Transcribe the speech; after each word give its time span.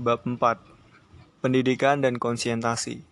Bab 0.00 0.24
4 0.24 0.40
Pendidikan 1.44 2.00
dan 2.00 2.16
Konsientasi 2.16 3.04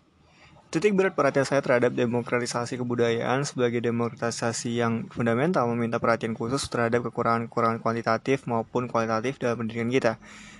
Titik 0.69 0.97
berat 0.97 1.13
perhatian 1.13 1.45
saya 1.45 1.61
terhadap 1.61 1.93
demokratisasi 1.93 2.81
kebudayaan 2.81 3.45
sebagai 3.45 3.81
demokratisasi 3.81 4.77
yang 4.77 5.05
fundamental 5.09 5.69
meminta 5.69 6.01
perhatian 6.01 6.33
khusus 6.33 6.65
terhadap 6.69 7.05
kekurangan-kekurangan 7.09 7.81
kuantitatif 7.81 8.45
maupun 8.45 8.85
kualitatif 8.85 9.41
dalam 9.41 9.65
pendidikan 9.65 9.89
kita. 9.89 10.13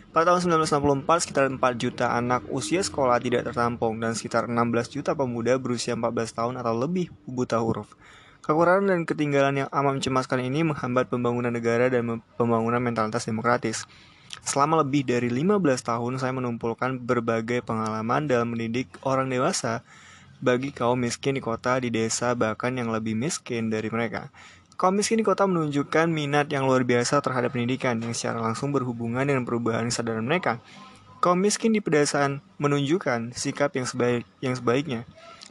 Pada 0.09 0.33
tahun 0.33 0.65
1964, 0.65 1.05
sekitar 1.21 1.45
4 1.45 1.61
juta 1.77 2.09
anak 2.17 2.41
usia 2.49 2.81
sekolah 2.81 3.21
tidak 3.21 3.45
tertampung 3.45 4.01
dan 4.01 4.17
sekitar 4.17 4.49
16 4.49 4.57
juta 4.89 5.13
pemuda 5.13 5.61
berusia 5.61 5.93
14 5.93 6.09
tahun 6.33 6.53
atau 6.57 6.73
lebih 6.73 7.13
buta 7.29 7.61
huruf. 7.61 7.93
Kekurangan 8.41 8.89
dan 8.89 8.99
ketinggalan 9.05 9.61
yang 9.61 9.69
amat 9.69 10.01
mencemaskan 10.01 10.41
ini 10.41 10.65
menghambat 10.65 11.05
pembangunan 11.13 11.53
negara 11.53 11.85
dan 11.85 12.25
pembangunan 12.33 12.81
mentalitas 12.81 13.29
demokratis. 13.29 13.85
Selama 14.43 14.81
lebih 14.81 15.05
dari 15.05 15.27
15 15.27 15.61
tahun 15.83 16.17
saya 16.17 16.33
menumpulkan 16.33 16.99
berbagai 17.03 17.61
pengalaman 17.63 18.25
dalam 18.25 18.55
mendidik 18.55 18.89
orang 19.05 19.29
dewasa 19.29 19.83
bagi 20.39 20.71
kaum 20.71 20.95
miskin 20.95 21.35
di 21.35 21.43
kota, 21.43 21.77
di 21.83 21.91
desa, 21.91 22.31
bahkan 22.33 22.71
yang 22.71 22.89
lebih 22.89 23.13
miskin 23.13 23.67
dari 23.67 23.91
mereka. 23.91 24.31
Kaum 24.79 24.95
miskin 24.95 25.19
di 25.19 25.27
kota 25.27 25.43
menunjukkan 25.43 26.07
minat 26.07 26.47
yang 26.47 26.63
luar 26.63 26.87
biasa 26.87 27.19
terhadap 27.19 27.51
pendidikan 27.51 27.99
yang 27.99 28.15
secara 28.15 28.39
langsung 28.39 28.71
berhubungan 28.71 29.27
dengan 29.27 29.43
perubahan 29.43 29.91
kesadaran 29.91 30.23
mereka. 30.23 30.63
Kaum 31.19 31.43
miskin 31.43 31.75
di 31.75 31.83
pedesaan 31.83 32.39
menunjukkan 32.63 33.35
sikap 33.35 33.75
yang 33.75 33.83
sebaik 33.83 34.23
yang 34.39 34.55
sebaiknya. 34.55 35.03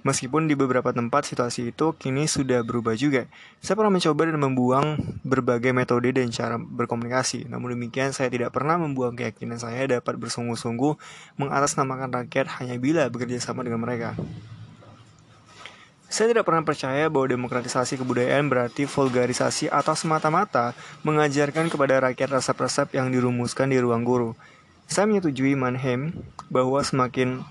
Meskipun 0.07 0.47
di 0.47 0.55
beberapa 0.55 0.95
tempat 0.95 1.27
situasi 1.27 1.75
itu 1.75 1.91
kini 1.99 2.31
sudah 2.31 2.63
berubah 2.63 2.95
juga. 2.95 3.27
Saya 3.59 3.75
pernah 3.75 3.91
mencoba 3.91 4.31
dan 4.31 4.39
membuang 4.39 4.87
berbagai 5.27 5.75
metode 5.75 6.15
dan 6.15 6.31
cara 6.31 6.55
berkomunikasi. 6.55 7.51
Namun 7.51 7.75
demikian 7.75 8.15
saya 8.15 8.31
tidak 8.31 8.55
pernah 8.55 8.79
membuang 8.79 9.19
keyakinan 9.19 9.59
saya 9.59 9.99
dapat 9.99 10.15
bersungguh-sungguh 10.15 10.95
mengatasnamakan 11.43 12.15
rakyat 12.15 12.47
hanya 12.63 12.79
bila 12.79 13.11
bekerja 13.11 13.43
sama 13.43 13.67
dengan 13.67 13.83
mereka. 13.83 14.15
Saya 16.09 16.33
tidak 16.33 16.49
pernah 16.49 16.65
percaya 16.65 17.05
bahwa 17.13 17.29
demokratisasi 17.29 18.01
kebudayaan 18.01 18.49
berarti 18.49 18.89
vulgarisasi 18.89 19.69
atau 19.69 19.93
semata-mata 19.93 20.73
mengajarkan 21.05 21.69
kepada 21.69 22.01
rakyat 22.01 22.33
resep-resep 22.33 22.97
yang 22.97 23.13
dirumuskan 23.13 23.69
di 23.69 23.77
ruang 23.77 24.09
guru. 24.09 24.33
Saya 24.89 25.05
menyetujui 25.05 25.53
Mannheim 25.53 26.17
bahwa 26.49 26.81
semakin 26.81 27.45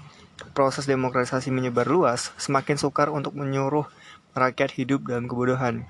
proses 0.57 0.89
demokratisasi 0.89 1.53
menyebar 1.53 1.85
luas, 1.85 2.33
semakin 2.41 2.81
sukar 2.81 3.13
untuk 3.13 3.37
menyuruh 3.37 3.85
rakyat 4.33 4.73
hidup 4.73 5.05
dalam 5.05 5.29
kebodohan. 5.29 5.85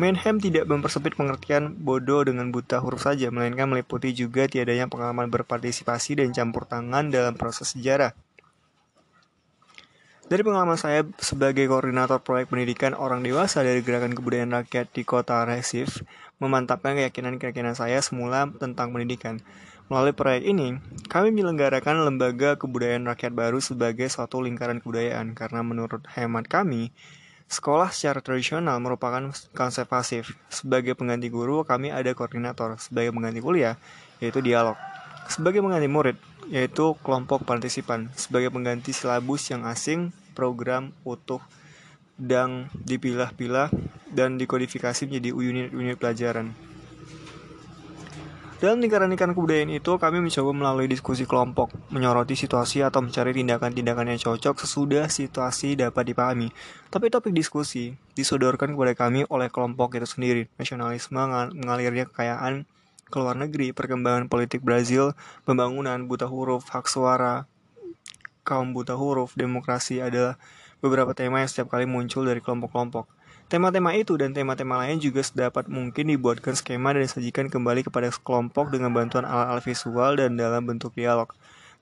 Menhem 0.00 0.40
tidak 0.40 0.64
mempersempit 0.64 1.12
pengertian 1.12 1.76
bodoh 1.76 2.24
dengan 2.24 2.48
buta 2.48 2.80
huruf 2.80 3.04
saja, 3.04 3.28
melainkan 3.28 3.68
meliputi 3.68 4.16
juga 4.16 4.48
tiadanya 4.48 4.88
pengalaman 4.88 5.28
berpartisipasi 5.28 6.16
dan 6.16 6.32
campur 6.32 6.64
tangan 6.64 7.12
dalam 7.12 7.36
proses 7.36 7.76
sejarah. 7.76 8.16
Dari 10.30 10.46
pengalaman 10.46 10.78
saya 10.78 11.04
sebagai 11.20 11.66
koordinator 11.68 12.22
proyek 12.22 12.54
pendidikan 12.54 12.94
orang 12.96 13.20
dewasa 13.20 13.66
dari 13.66 13.82
Gerakan 13.84 14.14
Kebudayaan 14.14 14.54
Rakyat 14.62 14.94
di 14.94 15.02
Kota 15.04 15.44
Resif, 15.44 16.06
memantapkan 16.40 16.96
keyakinan-keyakinan 16.96 17.76
saya 17.76 18.00
semula 18.00 18.48
tentang 18.56 18.94
pendidikan. 18.96 19.42
Melalui 19.90 20.14
proyek 20.14 20.46
ini, 20.46 20.78
kami 21.10 21.34
menyelenggarakan 21.34 22.06
lembaga 22.06 22.54
kebudayaan 22.54 23.10
rakyat 23.10 23.34
baru 23.34 23.58
sebagai 23.58 24.06
suatu 24.06 24.38
lingkaran 24.38 24.78
kebudayaan 24.78 25.34
karena 25.34 25.66
menurut 25.66 26.06
hemat 26.14 26.46
kami, 26.46 26.94
sekolah 27.50 27.90
secara 27.90 28.22
tradisional 28.22 28.78
merupakan 28.78 29.34
konsep 29.50 29.90
pasif. 29.90 30.30
Sebagai 30.46 30.94
pengganti 30.94 31.26
guru, 31.26 31.66
kami 31.66 31.90
ada 31.90 32.14
koordinator. 32.14 32.78
Sebagai 32.78 33.10
pengganti 33.10 33.42
kuliah, 33.42 33.74
yaitu 34.22 34.38
dialog. 34.38 34.78
Sebagai 35.26 35.58
pengganti 35.58 35.90
murid, 35.90 36.14
yaitu 36.46 36.94
kelompok 37.02 37.42
partisipan. 37.42 38.14
Sebagai 38.14 38.54
pengganti 38.54 38.94
silabus 38.94 39.50
yang 39.50 39.66
asing, 39.66 40.14
program 40.38 40.94
utuh 41.02 41.42
dan 42.14 42.70
dipilah-pilah 42.86 43.74
dan 44.14 44.38
dikodifikasi 44.38 45.10
menjadi 45.10 45.34
unit-unit 45.34 45.98
pelajaran. 45.98 46.69
Dalam 48.60 48.76
lingkaran-lingkaran 48.84 49.32
kebudayaan 49.32 49.72
itu, 49.72 49.96
kami 49.96 50.20
mencoba 50.20 50.52
melalui 50.52 50.84
diskusi 50.84 51.24
kelompok, 51.24 51.72
menyoroti 51.88 52.36
situasi 52.36 52.84
atau 52.84 53.00
mencari 53.00 53.32
tindakan-tindakan 53.32 54.12
yang 54.12 54.20
cocok 54.20 54.60
sesudah 54.60 55.08
situasi 55.08 55.80
dapat 55.80 56.12
dipahami. 56.12 56.52
Tapi 56.92 57.08
topik 57.08 57.32
diskusi 57.32 57.96
disodorkan 58.12 58.76
kepada 58.76 58.92
kami 58.92 59.24
oleh 59.32 59.48
kelompok 59.48 59.96
itu 59.96 60.04
sendiri. 60.04 60.52
Nasionalisme, 60.60 61.16
mengalirnya 61.56 62.04
kekayaan, 62.12 62.68
ke 63.08 63.16
luar 63.16 63.40
negeri, 63.40 63.72
perkembangan 63.72 64.28
politik 64.28 64.60
Brazil, 64.60 65.16
pembangunan, 65.48 66.04
buta 66.04 66.28
huruf, 66.28 66.68
hak 66.68 66.84
suara, 66.84 67.48
kaum 68.44 68.76
buta 68.76 68.92
huruf, 68.92 69.32
demokrasi 69.40 70.04
adalah 70.04 70.36
beberapa 70.84 71.16
tema 71.16 71.40
yang 71.40 71.48
setiap 71.48 71.72
kali 71.72 71.88
muncul 71.88 72.28
dari 72.28 72.44
kelompok-kelompok. 72.44 73.08
Tema-tema 73.50 73.90
itu 73.98 74.14
dan 74.14 74.30
tema-tema 74.30 74.78
lain 74.78 75.02
juga 75.02 75.26
sedapat 75.26 75.66
mungkin 75.66 76.06
dibuatkan 76.06 76.54
skema 76.54 76.94
dan 76.94 77.02
disajikan 77.02 77.50
kembali 77.50 77.82
kepada 77.82 78.06
kelompok 78.22 78.70
dengan 78.70 78.94
bantuan 78.94 79.26
alat-alat 79.26 79.66
visual 79.66 80.14
dan 80.14 80.38
dalam 80.38 80.62
bentuk 80.62 80.94
dialog. 80.94 81.26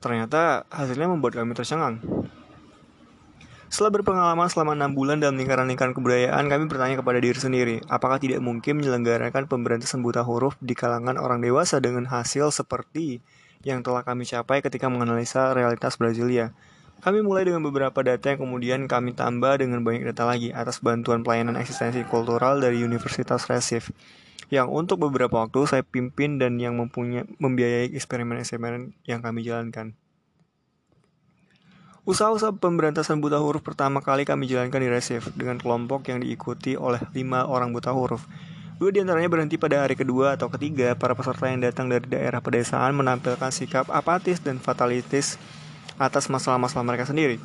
Ternyata 0.01 0.65
hasilnya 0.73 1.05
membuat 1.05 1.37
kami 1.37 1.53
tercengang. 1.53 2.01
Setelah 3.69 4.01
berpengalaman 4.01 4.49
selama 4.49 4.73
enam 4.73 4.97
bulan 4.97 5.21
dalam 5.21 5.37
lingkaran-lingkaran 5.37 5.93
kebudayaan, 5.93 6.49
kami 6.49 6.65
bertanya 6.65 7.05
kepada 7.05 7.21
diri 7.21 7.37
sendiri, 7.37 7.75
apakah 7.85 8.17
tidak 8.17 8.41
mungkin 8.41 8.81
menyelenggarakan 8.81 9.45
pemberantasan 9.45 10.01
buta 10.01 10.25
huruf 10.25 10.57
di 10.57 10.73
kalangan 10.73 11.21
orang 11.21 11.37
dewasa 11.37 11.77
dengan 11.77 12.09
hasil 12.09 12.49
seperti 12.49 13.21
yang 13.61 13.85
telah 13.85 14.01
kami 14.01 14.25
capai 14.25 14.65
ketika 14.65 14.89
menganalisa 14.89 15.53
realitas 15.53 16.01
Brasilia. 16.01 16.49
Kami 16.99 17.23
mulai 17.23 17.47
dengan 17.47 17.63
beberapa 17.63 18.03
data 18.03 18.27
yang 18.27 18.43
kemudian 18.43 18.83
kami 18.91 19.15
tambah 19.15 19.55
dengan 19.55 19.79
banyak 19.87 20.03
data 20.11 20.27
lagi 20.27 20.51
atas 20.51 20.83
bantuan 20.83 21.23
pelayanan 21.23 21.55
eksistensi 21.55 22.03
kultural 22.03 22.59
dari 22.59 22.83
Universitas 22.83 23.47
Resif 23.47 23.95
yang 24.51 24.67
untuk 24.67 24.99
beberapa 25.07 25.39
waktu 25.39 25.63
saya 25.63 25.83
pimpin 25.87 26.41
dan 26.43 26.59
yang 26.59 26.75
mempunyai 26.75 27.23
membiayai 27.39 27.95
eksperimen-eksperimen 27.95 28.91
yang 29.07 29.23
kami 29.23 29.47
jalankan. 29.47 29.95
Usaha-usaha 32.03 32.57
pemberantasan 32.59 33.23
buta 33.23 33.39
huruf 33.39 33.63
pertama 33.63 34.03
kali 34.03 34.27
kami 34.27 34.49
jalankan 34.51 34.83
di 34.83 34.89
Resif 34.91 35.31
dengan 35.39 35.55
kelompok 35.55 36.09
yang 36.11 36.19
diikuti 36.19 36.75
oleh 36.75 36.99
lima 37.15 37.47
orang 37.47 37.71
buta 37.71 37.95
huruf. 37.95 38.27
Dua 38.75 38.91
di 38.91 38.99
antaranya 38.99 39.31
berhenti 39.31 39.55
pada 39.55 39.87
hari 39.87 39.95
kedua 39.95 40.35
atau 40.35 40.51
ketiga, 40.51 40.95
para 40.99 41.15
peserta 41.15 41.47
yang 41.47 41.63
datang 41.63 41.91
dari 41.91 42.07
daerah 42.11 42.43
pedesaan 42.43 42.95
menampilkan 42.95 43.51
sikap 43.55 43.87
apatis 43.87 44.39
dan 44.43 44.59
fatalitis 44.59 45.39
atas 45.99 46.31
masalah-masalah 46.31 46.87
mereka 46.87 47.05
sendiri. 47.05 47.37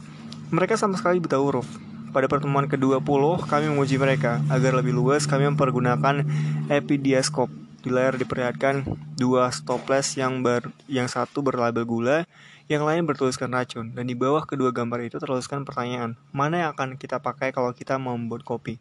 Mereka 0.55 0.79
sama 0.79 0.95
sekali 0.95 1.19
buta 1.19 1.37
huruf. 1.37 1.67
Pada 2.15 2.31
pertemuan 2.31 2.71
ke-20, 2.71 3.51
kami 3.51 3.67
menguji 3.75 3.99
mereka. 3.99 4.39
Agar 4.47 4.79
lebih 4.79 4.95
luas, 4.95 5.27
kami 5.27 5.51
mempergunakan 5.51 6.23
epidiaskop. 6.71 7.51
Di 7.83 7.91
layar 7.91 8.15
diperlihatkan 8.17 8.87
dua 9.19 9.51
stoples 9.51 10.15
yang 10.15 10.41
ber, 10.41 10.71
yang 10.87 11.11
satu 11.11 11.43
berlabel 11.43 11.83
gula, 11.83 12.25
yang 12.71 12.87
lain 12.87 13.05
bertuliskan 13.05 13.53
racun. 13.53 13.93
Dan 13.93 14.09
di 14.09 14.15
bawah 14.17 14.47
kedua 14.47 14.73
gambar 14.73 15.05
itu 15.05 15.19
tertuliskan 15.19 15.67
pertanyaan, 15.67 16.17
mana 16.33 16.65
yang 16.65 16.71
akan 16.73 16.97
kita 16.97 17.21
pakai 17.21 17.53
kalau 17.53 17.75
kita 17.75 17.99
mau 18.01 18.17
membuat 18.17 18.47
kopi? 18.47 18.81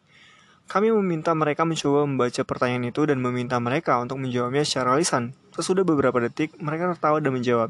Kami 0.64 0.88
meminta 0.88 1.36
mereka 1.36 1.68
mencoba 1.68 2.08
membaca 2.08 2.40
pertanyaan 2.40 2.88
itu 2.88 3.04
dan 3.04 3.20
meminta 3.20 3.60
mereka 3.60 4.00
untuk 4.00 4.16
menjawabnya 4.16 4.64
secara 4.64 4.96
lisan. 4.96 5.36
Sesudah 5.52 5.84
beberapa 5.84 6.16
detik, 6.24 6.56
mereka 6.56 6.88
tertawa 6.96 7.20
dan 7.20 7.36
menjawab, 7.36 7.68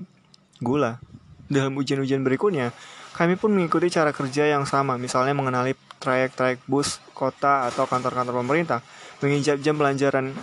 gula. 0.62 1.03
Dalam 1.49 1.77
ujian-ujian 1.77 2.25
berikutnya, 2.25 2.72
kami 3.15 3.38
pun 3.38 3.55
mengikuti 3.55 3.93
cara 3.93 4.10
kerja 4.10 4.49
yang 4.49 4.67
sama, 4.67 4.99
misalnya 4.99 5.37
mengenali 5.37 5.79
trayek-trayek 6.02 6.64
bus, 6.67 6.99
kota, 7.14 7.69
atau 7.70 7.87
kantor-kantor 7.87 8.43
pemerintah. 8.43 8.81
Menginjak 9.23 9.62
jam 9.62 9.79
pelajaran 9.79 10.35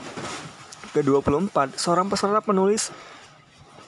ke-24, 0.96 1.76
seorang 1.76 2.08
peserta 2.08 2.40
penulis 2.40 2.90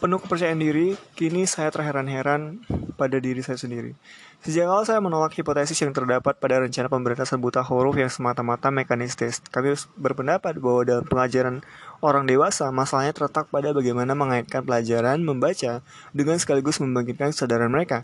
penuh 0.03 0.19
kepercayaan 0.19 0.59
diri, 0.59 0.99
kini 1.15 1.47
saya 1.47 1.71
terheran-heran 1.71 2.59
pada 2.99 3.23
diri 3.23 3.39
saya 3.39 3.55
sendiri. 3.55 3.95
Sejak 4.43 4.67
awal 4.67 4.83
saya 4.83 4.99
menolak 4.99 5.31
hipotesis 5.31 5.79
yang 5.79 5.95
terdapat 5.95 6.35
pada 6.43 6.59
rencana 6.59 6.91
pemberantasan 6.91 7.39
buta 7.39 7.63
huruf 7.63 7.95
yang 7.95 8.11
semata-mata 8.11 8.67
mekanistis. 8.67 9.39
Kami 9.47 9.71
berpendapat 9.95 10.59
bahwa 10.59 10.83
dalam 10.83 11.07
pengajaran 11.07 11.63
orang 12.03 12.27
dewasa, 12.27 12.67
masalahnya 12.75 13.15
terletak 13.15 13.47
pada 13.47 13.71
bagaimana 13.71 14.11
mengaitkan 14.11 14.67
pelajaran 14.67 15.23
membaca 15.23 15.79
dengan 16.11 16.35
sekaligus 16.35 16.83
membangkitkan 16.83 17.31
kesadaran 17.31 17.71
mereka. 17.71 18.03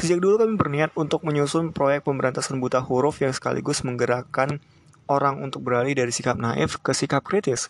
Sejak 0.00 0.18
dulu 0.18 0.40
kami 0.40 0.56
berniat 0.56 0.90
untuk 0.96 1.22
menyusun 1.22 1.70
proyek 1.70 2.08
pemberantasan 2.08 2.58
buta 2.58 2.80
huruf 2.80 3.20
yang 3.20 3.36
sekaligus 3.36 3.84
menggerakkan 3.84 4.58
orang 5.06 5.44
untuk 5.44 5.60
beralih 5.60 5.92
dari 5.92 6.10
sikap 6.10 6.40
naif 6.40 6.80
ke 6.80 6.96
sikap 6.96 7.20
kritis. 7.20 7.68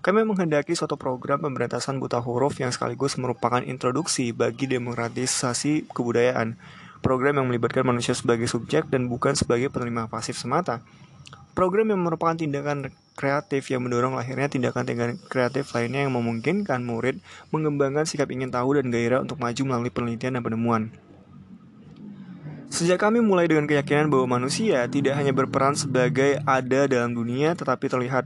Kami 0.00 0.24
menghendaki 0.24 0.72
suatu 0.72 0.96
program 0.96 1.44
pemberantasan 1.44 2.00
buta 2.00 2.24
huruf 2.24 2.56
yang 2.56 2.72
sekaligus 2.72 3.20
merupakan 3.20 3.60
introduksi 3.60 4.32
bagi 4.32 4.64
demokratisasi 4.64 5.92
kebudayaan 5.92 6.56
program 7.04 7.40
yang 7.40 7.46
melibatkan 7.48 7.84
manusia 7.84 8.16
sebagai 8.16 8.48
subjek 8.48 8.88
dan 8.88 9.12
bukan 9.12 9.36
sebagai 9.36 9.68
penerima 9.68 10.08
pasif 10.08 10.40
semata. 10.40 10.80
Program 11.52 11.92
yang 11.92 12.00
merupakan 12.00 12.32
tindakan 12.32 12.88
kreatif 13.20 13.68
yang 13.68 13.84
mendorong 13.84 14.16
lahirnya 14.16 14.48
tindakan-tindakan 14.48 15.20
kreatif 15.28 15.76
lainnya 15.76 16.08
yang 16.08 16.16
memungkinkan 16.16 16.80
murid 16.80 17.20
mengembangkan 17.52 18.08
sikap 18.08 18.32
ingin 18.32 18.48
tahu 18.48 18.80
dan 18.80 18.88
gairah 18.88 19.20
untuk 19.20 19.36
maju 19.36 19.62
melalui 19.68 19.92
penelitian 19.92 20.40
dan 20.40 20.42
penemuan. 20.42 20.88
Sejak 22.72 23.02
kami 23.02 23.20
mulai 23.20 23.44
dengan 23.44 23.68
keyakinan 23.68 24.08
bahwa 24.08 24.40
manusia 24.40 24.88
tidak 24.88 25.20
hanya 25.20 25.36
berperan 25.36 25.76
sebagai 25.76 26.40
ada 26.48 26.88
dalam 26.88 27.12
dunia, 27.12 27.52
tetapi 27.52 27.90
terlihat 27.90 28.24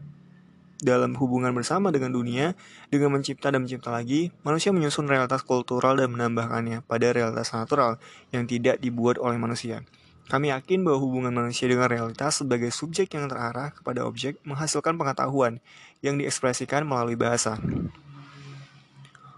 dalam 0.84 1.16
hubungan 1.16 1.50
bersama 1.56 1.88
dengan 1.88 2.12
dunia, 2.12 2.52
dengan 2.92 3.16
mencipta 3.16 3.48
dan 3.48 3.64
mencipta 3.64 3.88
lagi, 3.88 4.36
manusia 4.44 4.68
menyusun 4.70 5.08
realitas 5.08 5.40
kultural 5.40 5.96
dan 5.96 6.12
menambahkannya 6.12 6.84
pada 6.84 7.08
realitas 7.10 7.56
natural 7.56 7.96
yang 8.36 8.44
tidak 8.44 8.78
dibuat 8.84 9.16
oleh 9.16 9.40
manusia. 9.40 9.80
Kami 10.24 10.48
yakin 10.48 10.80
bahwa 10.80 10.98
hubungan 11.04 11.36
manusia 11.36 11.68
dengan 11.68 11.88
realitas 11.88 12.40
sebagai 12.40 12.72
subjek 12.72 13.12
yang 13.12 13.28
terarah 13.28 13.76
kepada 13.76 14.08
objek 14.08 14.40
menghasilkan 14.48 14.96
pengetahuan 14.96 15.60
yang 16.00 16.16
diekspresikan 16.16 16.88
melalui 16.88 17.16
bahasa. 17.16 17.60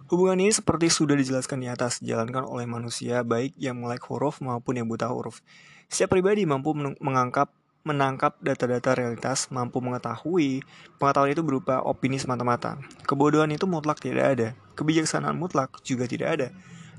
Hubungan 0.07 0.39
ini 0.39 0.55
seperti 0.55 0.87
sudah 0.87 1.19
dijelaskan 1.19 1.59
di 1.59 1.67
atas, 1.67 1.99
dijalankan 1.99 2.47
oleh 2.47 2.63
manusia 2.63 3.27
baik 3.27 3.59
yang 3.59 3.83
melek 3.83 4.07
huruf 4.07 4.39
maupun 4.39 4.79
yang 4.79 4.87
buta 4.87 5.11
huruf. 5.11 5.43
Setiap 5.91 6.15
pribadi 6.15 6.47
mampu 6.47 6.71
mengangkap 7.03 7.51
menangkap 7.87 8.35
data-data 8.43 8.99
realitas, 8.99 9.47
mampu 9.51 9.79
mengetahui 9.79 10.67
pengetahuan 10.99 11.31
itu 11.31 11.43
berupa 11.47 11.83
opini 11.87 12.19
semata-mata. 12.19 12.83
Kebodohan 13.07 13.51
itu 13.55 13.67
mutlak 13.71 14.03
tidak 14.03 14.25
ada, 14.35 14.49
kebijaksanaan 14.75 15.39
mutlak 15.39 15.71
juga 15.87 16.11
tidak 16.11 16.29
ada. 16.35 16.49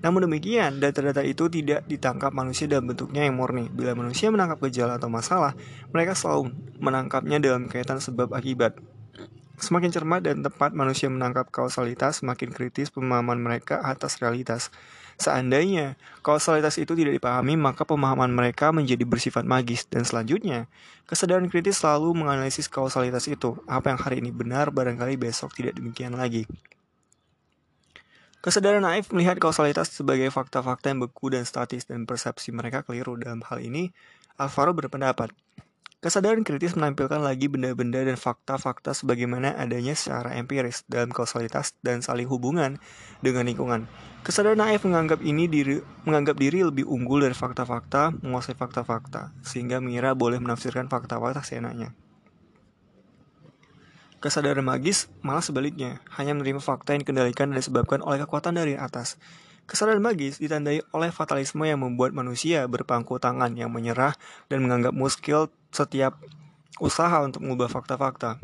Namun 0.02 0.30
demikian, 0.30 0.78
data-data 0.78 1.26
itu 1.26 1.50
tidak 1.50 1.82
ditangkap 1.90 2.30
manusia 2.30 2.70
dalam 2.70 2.86
bentuknya 2.86 3.26
yang 3.26 3.38
murni. 3.38 3.66
Bila 3.74 3.98
manusia 3.98 4.30
menangkap 4.30 4.62
gejala 4.70 5.02
atau 5.02 5.10
masalah, 5.10 5.58
mereka 5.90 6.14
selalu 6.14 6.54
menangkapnya 6.78 7.42
dalam 7.42 7.66
kaitan 7.66 7.98
sebab 7.98 8.34
akibat. 8.38 8.78
Semakin 9.58 9.90
cermat 9.90 10.22
dan 10.22 10.46
tepat 10.46 10.78
manusia 10.78 11.10
menangkap 11.10 11.50
kausalitas, 11.50 12.22
semakin 12.22 12.54
kritis 12.54 12.94
pemahaman 12.94 13.42
mereka 13.42 13.82
atas 13.82 14.22
realitas. 14.22 14.70
Seandainya 15.18 15.98
kausalitas 16.22 16.78
itu 16.78 16.94
tidak 16.94 17.18
dipahami, 17.18 17.58
maka 17.58 17.82
pemahaman 17.82 18.30
mereka 18.30 18.70
menjadi 18.70 19.02
bersifat 19.02 19.50
magis. 19.50 19.90
Dan 19.90 20.06
selanjutnya, 20.06 20.70
kesadaran 21.10 21.50
kritis 21.50 21.82
selalu 21.82 22.14
menganalisis 22.22 22.70
kausalitas 22.70 23.26
itu. 23.26 23.58
Apa 23.66 23.90
yang 23.90 23.98
hari 23.98 24.22
ini 24.22 24.30
benar, 24.30 24.70
barangkali 24.70 25.18
besok 25.18 25.58
tidak 25.58 25.74
demikian 25.74 26.14
lagi. 26.14 26.46
Kesadaran 28.48 28.80
naif 28.80 29.12
melihat 29.12 29.36
kausalitas 29.44 29.92
sebagai 29.92 30.32
fakta-fakta 30.32 30.88
yang 30.88 31.04
beku 31.04 31.28
dan 31.28 31.44
statis 31.44 31.84
dan 31.84 32.08
persepsi 32.08 32.56
mereka 32.56 32.80
keliru 32.80 33.20
dalam 33.20 33.44
hal 33.44 33.60
ini. 33.60 33.92
Alvaro 34.40 34.72
berpendapat, 34.72 35.36
kesadaran 36.00 36.48
kritis 36.48 36.72
menampilkan 36.80 37.20
lagi 37.20 37.52
benda-benda 37.52 38.08
dan 38.08 38.16
fakta-fakta 38.16 38.96
sebagaimana 38.96 39.52
adanya 39.60 40.00
secara 40.00 40.32
empiris 40.40 40.88
dalam 40.88 41.12
kausalitas 41.12 41.76
dan 41.84 42.00
saling 42.00 42.32
hubungan 42.32 42.80
dengan 43.20 43.52
lingkungan. 43.52 43.84
Kesadaran 44.24 44.64
naif 44.64 44.88
menganggap 44.88 45.20
ini 45.28 45.52
diri 45.52 45.84
menganggap 46.08 46.40
diri 46.40 46.64
lebih 46.64 46.88
unggul 46.88 47.28
dari 47.28 47.36
fakta-fakta, 47.36 48.16
menguasai 48.24 48.56
fakta-fakta, 48.56 49.36
sehingga 49.44 49.84
mengira 49.84 50.16
boleh 50.16 50.40
menafsirkan 50.40 50.88
fakta-fakta 50.88 51.44
seenaknya. 51.44 51.92
Kesadaran 54.18 54.66
magis 54.66 55.14
malah 55.22 55.46
sebaliknya, 55.46 56.02
hanya 56.18 56.34
menerima 56.34 56.58
fakta 56.58 56.98
yang 56.98 57.06
dikendalikan 57.06 57.54
dan 57.54 57.62
disebabkan 57.62 58.02
oleh 58.02 58.18
kekuatan 58.26 58.58
dari 58.58 58.74
atas. 58.74 59.22
Kesadaran 59.70 60.02
magis 60.02 60.42
ditandai 60.42 60.82
oleh 60.90 61.14
fatalisme 61.14 61.62
yang 61.70 61.86
membuat 61.86 62.18
manusia 62.18 62.66
berpangku 62.66 63.22
tangan 63.22 63.54
yang 63.54 63.70
menyerah 63.70 64.18
dan 64.50 64.66
menganggap 64.66 64.90
muskil 64.96 65.54
setiap 65.70 66.18
usaha 66.82 67.14
untuk 67.22 67.46
mengubah 67.46 67.70
fakta-fakta. 67.70 68.42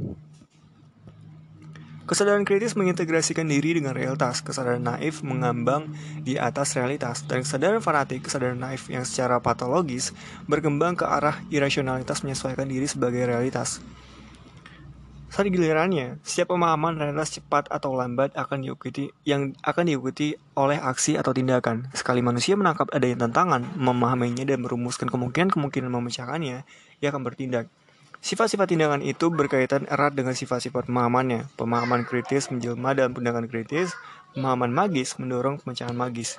Kesadaran 2.04 2.46
kritis 2.46 2.76
mengintegrasikan 2.76 3.50
diri 3.50 3.80
dengan 3.80 3.96
realitas, 3.96 4.44
kesadaran 4.44 4.84
naif 4.84 5.24
mengambang 5.26 5.90
di 6.22 6.36
atas 6.36 6.78
realitas, 6.78 7.26
dan 7.26 7.42
kesadaran 7.42 7.82
fanatik, 7.82 8.28
kesadaran 8.28 8.60
naif 8.60 8.92
yang 8.94 9.08
secara 9.08 9.42
patologis 9.42 10.14
berkembang 10.46 11.00
ke 11.00 11.08
arah 11.08 11.42
irasionalitas 11.50 12.22
menyesuaikan 12.22 12.70
diri 12.70 12.86
sebagai 12.86 13.26
realitas. 13.26 13.80
Saat 15.34 15.50
gilirannya, 15.50 16.22
setiap 16.22 16.54
pemahaman 16.54 16.94
realitas 16.94 17.34
cepat 17.34 17.66
atau 17.74 17.98
lambat 17.98 18.38
akan 18.38 18.62
diikuti 18.62 19.10
yang 19.26 19.58
akan 19.66 19.90
diikuti 19.90 20.38
oleh 20.54 20.78
aksi 20.78 21.18
atau 21.18 21.34
tindakan. 21.34 21.90
Sekali 21.90 22.22
manusia 22.22 22.54
menangkap 22.54 22.94
adanya 22.94 23.26
tantangan, 23.26 23.66
memahaminya 23.74 24.46
dan 24.46 24.62
merumuskan 24.62 25.10
kemungkinan-kemungkinan 25.10 25.90
memecahkannya, 25.90 26.70
ia 27.02 27.08
akan 27.10 27.26
bertindak. 27.26 27.66
Sifat-sifat 28.22 28.78
tindakan 28.78 29.02
itu 29.02 29.34
berkaitan 29.34 29.90
erat 29.90 30.14
dengan 30.14 30.38
sifat-sifat 30.38 30.86
pemahamannya. 30.86 31.50
Pemahaman 31.58 32.06
kritis 32.06 32.54
menjelma 32.54 32.94
dalam 32.94 33.18
tindakan 33.18 33.50
kritis, 33.50 33.98
pemahaman 34.38 34.70
magis 34.70 35.18
mendorong 35.18 35.58
pemecahan 35.58 35.98
magis. 35.98 36.38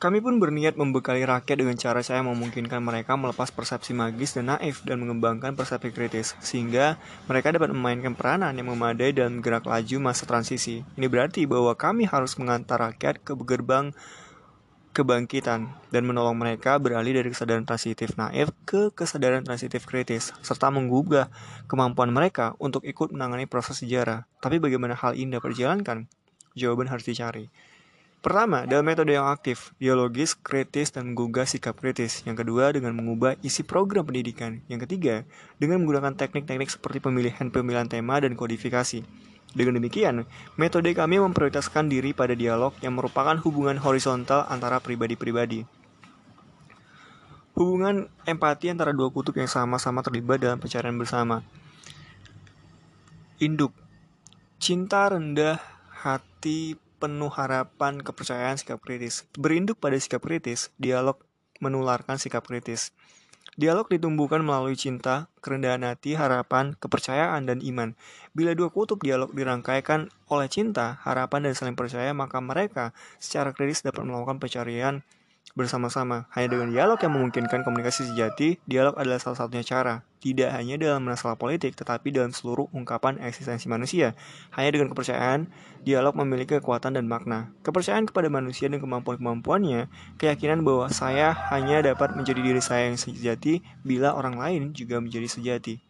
Kami 0.00 0.24
pun 0.24 0.40
berniat 0.40 0.80
membekali 0.80 1.28
rakyat 1.28 1.60
dengan 1.60 1.76
cara 1.76 2.00
saya 2.00 2.24
memungkinkan 2.24 2.80
mereka 2.80 3.20
melepas 3.20 3.52
persepsi 3.52 3.92
magis 3.92 4.32
dan 4.32 4.48
naif 4.48 4.80
dan 4.80 4.96
mengembangkan 4.96 5.52
persepsi 5.52 5.92
kritis, 5.92 6.32
sehingga 6.40 6.96
mereka 7.28 7.52
dapat 7.52 7.68
memainkan 7.68 8.16
peranan 8.16 8.56
yang 8.56 8.72
memadai 8.72 9.12
dalam 9.12 9.44
gerak 9.44 9.68
laju 9.68 10.00
masa 10.00 10.24
transisi. 10.24 10.80
Ini 10.96 11.04
berarti 11.04 11.44
bahwa 11.44 11.76
kami 11.76 12.08
harus 12.08 12.32
mengantar 12.40 12.80
rakyat 12.80 13.20
ke 13.20 13.36
gerbang 13.44 13.92
kebangkitan 14.96 15.68
dan 15.92 16.02
menolong 16.08 16.34
mereka 16.34 16.80
beralih 16.80 17.20
dari 17.20 17.28
kesadaran 17.28 17.68
transitif 17.68 18.16
naif 18.16 18.56
ke 18.64 18.88
kesadaran 18.96 19.44
transitif 19.44 19.84
kritis, 19.84 20.32
serta 20.40 20.72
menggugah 20.72 21.28
kemampuan 21.68 22.08
mereka 22.08 22.56
untuk 22.56 22.88
ikut 22.88 23.12
menangani 23.12 23.44
proses 23.44 23.84
sejarah. 23.84 24.24
Tapi 24.40 24.64
bagaimana 24.64 24.96
hal 24.96 25.12
ini 25.12 25.36
dapat 25.36 25.52
dijalankan? 25.52 26.08
Jawaban 26.56 26.88
harus 26.88 27.04
dicari. 27.04 27.52
Pertama, 28.20 28.68
dalam 28.68 28.84
metode 28.84 29.16
yang 29.16 29.32
aktif, 29.32 29.72
dialogis, 29.80 30.36
kritis, 30.36 30.92
dan 30.92 31.08
menggugah 31.08 31.48
sikap 31.48 31.80
kritis. 31.80 32.20
Yang 32.28 32.44
kedua, 32.44 32.68
dengan 32.68 32.92
mengubah 32.92 33.40
isi 33.40 33.64
program 33.64 34.04
pendidikan. 34.04 34.60
Yang 34.68 34.84
ketiga, 34.84 35.24
dengan 35.56 35.80
menggunakan 35.80 36.12
teknik-teknik 36.12 36.68
seperti 36.68 37.00
pemilihan-pemilihan 37.00 37.88
tema 37.88 38.20
dan 38.20 38.36
kodifikasi. 38.36 39.00
Dengan 39.56 39.80
demikian, 39.80 40.28
metode 40.60 40.92
kami 40.92 41.16
memprioritaskan 41.16 41.88
diri 41.88 42.12
pada 42.12 42.36
dialog 42.36 42.76
yang 42.84 42.92
merupakan 42.92 43.40
hubungan 43.40 43.80
horizontal 43.80 44.44
antara 44.52 44.84
pribadi-pribadi. 44.84 45.64
Hubungan 47.56 48.04
empati 48.28 48.68
antara 48.68 48.92
dua 48.92 49.08
kutub 49.08 49.32
yang 49.40 49.48
sama-sama 49.48 50.04
terlibat 50.04 50.44
dalam 50.44 50.60
pencarian 50.60 50.94
bersama. 51.00 51.40
Induk 53.40 53.72
Cinta 54.60 55.08
rendah 55.08 55.56
hati 56.04 56.76
penuh 57.00 57.32
harapan, 57.32 58.04
kepercayaan, 58.04 58.60
sikap 58.60 58.84
kritis. 58.84 59.24
Berinduk 59.40 59.80
pada 59.80 59.96
sikap 59.96 60.20
kritis, 60.20 60.68
dialog 60.76 61.16
menularkan 61.64 62.20
sikap 62.20 62.44
kritis. 62.44 62.92
Dialog 63.56 63.88
ditumbuhkan 63.88 64.44
melalui 64.44 64.76
cinta, 64.76 65.32
kerendahan 65.40 65.82
hati, 65.82 66.14
harapan, 66.14 66.76
kepercayaan, 66.76 67.48
dan 67.48 67.58
iman. 67.64 67.96
Bila 68.36 68.54
dua 68.54 68.70
kutub 68.70 69.00
dialog 69.00 69.32
dirangkaikan 69.32 70.12
oleh 70.30 70.46
cinta, 70.46 71.00
harapan, 71.02 71.48
dan 71.48 71.56
saling 71.56 71.74
percaya, 71.74 72.12
maka 72.12 72.38
mereka 72.38 72.92
secara 73.18 73.50
kritis 73.56 73.82
dapat 73.82 74.06
melakukan 74.06 74.38
pencarian 74.38 75.02
bersama-sama. 75.58 76.30
Hanya 76.34 76.54
dengan 76.54 76.68
dialog 76.70 76.98
yang 77.02 77.12
memungkinkan 77.14 77.66
komunikasi 77.66 78.06
sejati, 78.10 78.62
dialog 78.66 78.94
adalah 78.96 79.18
salah 79.18 79.38
satunya 79.38 79.64
cara. 79.66 79.94
Tidak 80.20 80.52
hanya 80.52 80.76
dalam 80.76 81.08
masalah 81.08 81.40
politik, 81.40 81.72
tetapi 81.72 82.12
dalam 82.12 82.30
seluruh 82.30 82.68
ungkapan 82.76 83.16
eksistensi 83.24 83.66
manusia. 83.72 84.12
Hanya 84.52 84.76
dengan 84.76 84.92
kepercayaan, 84.92 85.48
dialog 85.80 86.12
memiliki 86.12 86.60
kekuatan 86.60 87.00
dan 87.00 87.08
makna. 87.08 87.56
Kepercayaan 87.64 88.04
kepada 88.04 88.28
manusia 88.28 88.68
dan 88.68 88.84
kemampuan-kemampuannya, 88.84 89.88
keyakinan 90.20 90.60
bahwa 90.60 90.92
saya 90.92 91.32
hanya 91.48 91.80
dapat 91.80 92.12
menjadi 92.14 92.40
diri 92.44 92.62
saya 92.62 92.92
yang 92.92 93.00
sejati 93.00 93.64
bila 93.80 94.12
orang 94.12 94.36
lain 94.36 94.62
juga 94.76 95.00
menjadi 95.00 95.26
sejati. 95.26 95.80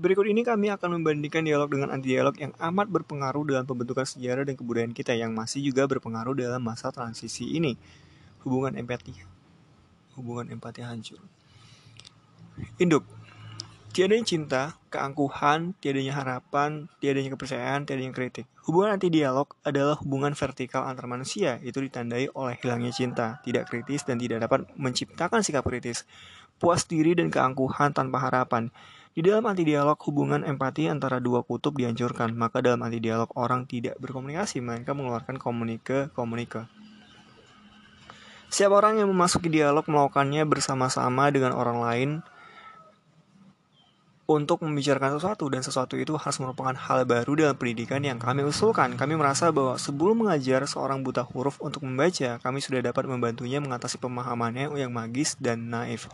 Berikut 0.00 0.24
ini 0.32 0.40
kami 0.40 0.72
akan 0.72 0.96
membandingkan 1.00 1.44
dialog 1.44 1.68
dengan 1.68 1.92
anti-dialog 1.92 2.32
yang 2.40 2.56
amat 2.56 2.88
berpengaruh 2.88 3.44
dalam 3.44 3.68
pembentukan 3.68 4.08
sejarah 4.08 4.48
dan 4.48 4.56
kebudayaan 4.56 4.96
kita 4.96 5.12
yang 5.12 5.36
masih 5.36 5.60
juga 5.60 5.84
berpengaruh 5.84 6.32
dalam 6.32 6.64
masa 6.64 6.88
transisi 6.88 7.52
ini 7.52 7.76
hubungan 8.42 8.76
empati. 8.76 9.14
Hubungan 10.16 10.52
empati 10.52 10.80
hancur. 10.84 11.20
Induk 12.76 13.04
tiadanya 13.90 14.22
cinta 14.22 14.62
keangkuhan 14.86 15.74
tiadanya 15.82 16.14
harapan 16.14 16.86
tiadanya 17.02 17.34
kepercayaan 17.34 17.84
tiadanya 17.84 18.14
kritik. 18.14 18.46
Hubungan 18.62 18.94
anti 18.94 19.10
dialog 19.10 19.50
adalah 19.66 19.98
hubungan 19.98 20.32
vertikal 20.38 20.86
antar 20.86 21.10
manusia. 21.10 21.58
Itu 21.60 21.82
ditandai 21.82 22.30
oleh 22.30 22.54
hilangnya 22.62 22.94
cinta. 22.94 23.42
Tidak 23.42 23.66
kritis 23.66 24.06
dan 24.06 24.22
tidak 24.22 24.46
dapat 24.46 24.70
menciptakan 24.78 25.42
sikap 25.42 25.66
kritis. 25.66 26.06
Puas 26.60 26.86
diri 26.86 27.18
dan 27.18 27.34
keangkuhan 27.34 27.90
tanpa 27.90 28.22
harapan. 28.22 28.70
Di 29.10 29.26
dalam 29.26 29.42
anti 29.50 29.66
dialog, 29.66 29.98
hubungan 30.06 30.46
empati 30.46 30.86
antara 30.86 31.18
dua 31.18 31.42
kutub 31.42 31.74
dihancurkan, 31.74 32.30
maka 32.30 32.62
dalam 32.62 32.78
anti 32.86 33.02
dialog 33.02 33.26
orang 33.34 33.66
tidak 33.66 33.98
berkomunikasi, 33.98 34.62
melainkan 34.62 34.94
mengeluarkan 34.94 35.34
komunike-komunike. 35.34 36.70
Setiap 38.50 38.82
orang 38.82 38.98
yang 38.98 39.06
memasuki 39.06 39.46
dialog 39.46 39.86
melakukannya 39.86 40.42
bersama-sama 40.42 41.30
dengan 41.30 41.54
orang 41.54 41.78
lain 41.78 42.10
untuk 44.30 44.62
membicarakan 44.62 45.18
sesuatu 45.18 45.46
dan 45.50 45.62
sesuatu 45.62 45.94
itu 45.98 46.14
harus 46.14 46.38
merupakan 46.38 46.74
hal 46.74 47.02
baru 47.02 47.34
dalam 47.34 47.54
pendidikan 47.58 48.02
yang 48.02 48.18
kami 48.18 48.46
usulkan. 48.46 48.94
Kami 48.94 49.14
merasa 49.14 49.50
bahwa 49.50 49.78
sebelum 49.78 50.26
mengajar 50.26 50.66
seorang 50.66 51.02
buta 51.02 51.26
huruf 51.26 51.58
untuk 51.62 51.82
membaca, 51.82 52.38
kami 52.42 52.58
sudah 52.62 52.82
dapat 52.82 53.06
membantunya 53.10 53.58
mengatasi 53.58 53.98
pemahamannya 54.02 54.70
yang 54.78 54.90
magis 54.94 55.34
dan 55.38 55.70
naif 55.70 56.06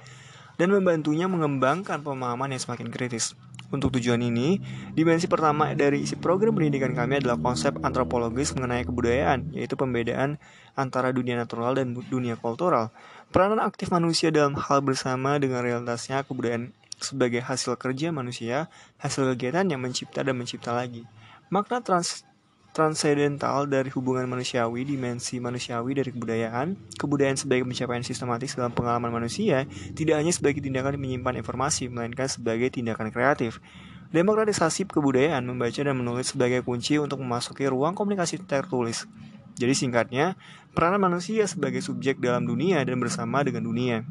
dan 0.57 0.73
membantunya 0.73 1.29
mengembangkan 1.29 2.01
pemahaman 2.01 2.57
yang 2.57 2.61
semakin 2.61 2.89
kritis. 2.89 3.37
Untuk 3.67 3.99
tujuan 3.99 4.23
ini, 4.23 4.63
dimensi 4.95 5.27
pertama 5.27 5.75
dari 5.75 6.07
isi 6.07 6.15
program 6.15 6.55
pendidikan 6.55 6.95
kami 6.95 7.19
adalah 7.19 7.35
konsep 7.43 7.75
antropologis 7.83 8.55
mengenai 8.55 8.87
kebudayaan, 8.87 9.51
yaitu 9.51 9.75
pembedaan 9.75 10.39
antara 10.79 11.11
dunia 11.11 11.35
natural 11.35 11.75
dan 11.75 11.91
dunia 11.91 12.39
kultural. 12.39 12.95
Peranan 13.35 13.59
aktif 13.59 13.91
manusia 13.91 14.31
dalam 14.31 14.55
hal 14.55 14.87
bersama 14.87 15.35
dengan 15.43 15.67
realitasnya 15.67 16.23
kebudayaan 16.23 16.71
sebagai 17.03 17.43
hasil 17.43 17.75
kerja 17.75 18.15
manusia, 18.15 18.71
hasil 19.03 19.35
kegiatan 19.35 19.67
yang 19.67 19.83
mencipta 19.83 20.23
dan 20.23 20.39
mencipta 20.39 20.71
lagi. 20.71 21.03
Makna 21.51 21.83
trans 21.83 22.23
transendental 22.77 23.65
dari 23.65 23.89
hubungan 23.89 24.29
manusiawi, 24.29 24.85
dimensi 24.85 25.41
manusiawi 25.41 25.97
dari 25.97 26.13
kebudayaan, 26.13 26.77
kebudayaan 27.01 27.41
sebagai 27.41 27.65
pencapaian 27.65 28.05
sistematis 28.05 28.53
dalam 28.53 28.69
pengalaman 28.77 29.09
manusia, 29.09 29.65
tidak 29.97 30.21
hanya 30.21 30.29
sebagai 30.29 30.61
tindakan 30.61 31.01
menyimpan 31.01 31.41
informasi, 31.41 31.89
melainkan 31.89 32.29
sebagai 32.29 32.69
tindakan 32.69 33.09
kreatif. 33.09 33.65
Demokratisasi 34.13 34.93
kebudayaan 34.93 35.49
membaca 35.49 35.81
dan 35.81 35.97
menulis 35.97 36.37
sebagai 36.37 36.61
kunci 36.61 37.01
untuk 37.01 37.17
memasuki 37.25 37.65
ruang 37.65 37.97
komunikasi 37.97 38.45
tertulis. 38.45 39.09
Jadi 39.57 39.73
singkatnya, 39.73 40.37
peranan 40.77 41.01
manusia 41.01 41.49
sebagai 41.49 41.81
subjek 41.81 42.21
dalam 42.21 42.45
dunia 42.45 42.85
dan 42.85 43.01
bersama 43.01 43.41
dengan 43.41 43.65
dunia. 43.65 44.05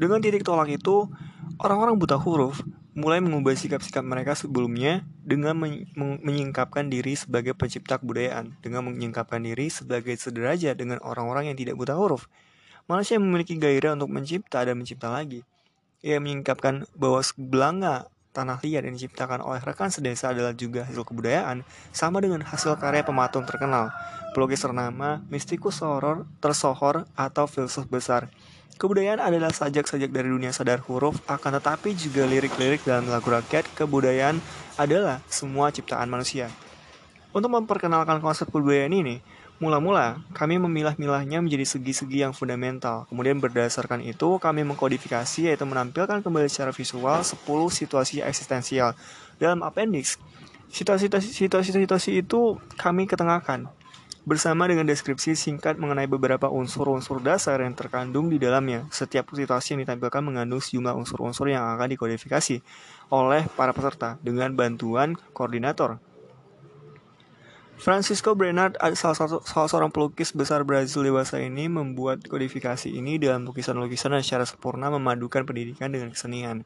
Dengan 0.00 0.24
titik 0.24 0.48
tolak 0.48 0.72
itu, 0.72 1.12
orang-orang 1.60 2.00
buta 2.00 2.16
huruf 2.16 2.64
mulai 2.92 3.24
mengubah 3.24 3.56
sikap-sikap 3.56 4.04
mereka 4.04 4.36
sebelumnya 4.36 5.04
dengan 5.24 5.56
menyingkapkan 5.96 6.92
diri 6.92 7.16
sebagai 7.16 7.56
pencipta 7.56 7.96
kebudayaan, 7.96 8.60
dengan 8.60 8.84
menyingkapkan 8.92 9.40
diri 9.40 9.72
sebagai 9.72 10.12
sederajat 10.12 10.76
dengan 10.76 11.00
orang-orang 11.00 11.48
yang 11.48 11.56
tidak 11.56 11.80
buta 11.80 11.96
huruf. 11.96 12.28
Manusia 12.84 13.16
memiliki 13.16 13.56
gairah 13.56 13.96
untuk 13.96 14.12
mencipta 14.12 14.60
dan 14.60 14.76
mencipta 14.76 15.08
lagi. 15.08 15.40
Ia 16.04 16.20
menyingkapkan 16.20 16.84
bahwa 16.92 17.24
sebelanga 17.24 18.12
tanah 18.32 18.58
liat 18.64 18.88
yang 18.88 18.96
diciptakan 18.96 19.44
oleh 19.44 19.60
rekan 19.60 19.92
sedesa 19.92 20.32
adalah 20.32 20.56
juga 20.56 20.88
hasil 20.88 21.04
kebudayaan, 21.04 21.64
sama 21.92 22.20
dengan 22.20 22.40
hasil 22.44 22.76
karya 22.80 23.04
pematung 23.04 23.44
terkenal, 23.44 23.92
pelukis 24.32 24.64
ternama, 24.64 25.20
mistikus 25.28 25.84
horor, 25.84 26.24
tersohor, 26.40 27.04
atau 27.12 27.44
filsuf 27.44 27.88
besar. 27.88 28.32
Kebudayaan 28.82 29.22
adalah 29.22 29.54
sajak-sajak 29.54 30.10
dari 30.10 30.26
dunia 30.26 30.50
sadar 30.50 30.82
huruf, 30.82 31.22
akan 31.30 31.62
tetapi 31.62 31.94
juga 31.94 32.26
lirik-lirik 32.26 32.82
dalam 32.82 33.06
lagu 33.06 33.30
rakyat, 33.30 33.62
kebudayaan 33.78 34.42
adalah 34.74 35.22
semua 35.30 35.70
ciptaan 35.70 36.10
manusia. 36.10 36.50
Untuk 37.30 37.54
memperkenalkan 37.54 38.18
konsep 38.18 38.50
kebudayaan 38.50 38.90
ini, 38.90 39.22
mula-mula 39.62 40.18
kami 40.34 40.58
memilah-milahnya 40.58 41.38
menjadi 41.38 41.62
segi-segi 41.62 42.26
yang 42.26 42.34
fundamental. 42.34 43.06
Kemudian 43.06 43.38
berdasarkan 43.38 44.02
itu, 44.02 44.42
kami 44.42 44.66
mengkodifikasi 44.66 45.46
yaitu 45.46 45.62
menampilkan 45.62 46.18
kembali 46.18 46.50
secara 46.50 46.74
visual 46.74 47.22
10 47.22 47.38
situasi 47.70 48.18
eksistensial. 48.18 48.98
Dalam 49.38 49.62
appendix, 49.62 50.18
situasi-situasi 50.74 52.10
itu 52.18 52.58
kami 52.74 53.06
ketengahkan 53.06 53.70
bersama 54.22 54.70
dengan 54.70 54.86
deskripsi 54.86 55.34
singkat 55.34 55.82
mengenai 55.82 56.06
beberapa 56.06 56.46
unsur-unsur 56.46 57.18
dasar 57.18 57.58
yang 57.58 57.74
terkandung 57.74 58.30
di 58.30 58.38
dalamnya. 58.38 58.86
Setiap 58.94 59.34
situasi 59.34 59.74
yang 59.74 59.82
ditampilkan 59.82 60.22
mengandung 60.22 60.62
sejumlah 60.62 60.94
unsur-unsur 60.94 61.50
yang 61.50 61.66
akan 61.74 61.90
dikodifikasi 61.90 62.62
oleh 63.10 63.42
para 63.58 63.74
peserta 63.74 64.22
dengan 64.22 64.54
bantuan 64.54 65.18
koordinator. 65.34 65.98
Francisco 67.82 68.38
Brenard, 68.38 68.78
salah, 68.94 69.18
satu, 69.18 69.42
salah 69.42 69.66
seorang 69.66 69.90
pelukis 69.90 70.30
besar 70.30 70.62
Brazil 70.62 71.02
dewasa 71.02 71.42
ini, 71.42 71.66
membuat 71.66 72.22
kodifikasi 72.30 72.86
ini 72.86 73.18
dalam 73.18 73.42
lukisan-lukisan 73.42 74.14
secara 74.22 74.46
sempurna 74.46 74.86
memadukan 74.86 75.42
pendidikan 75.42 75.90
dengan 75.90 76.14
kesenian. 76.14 76.62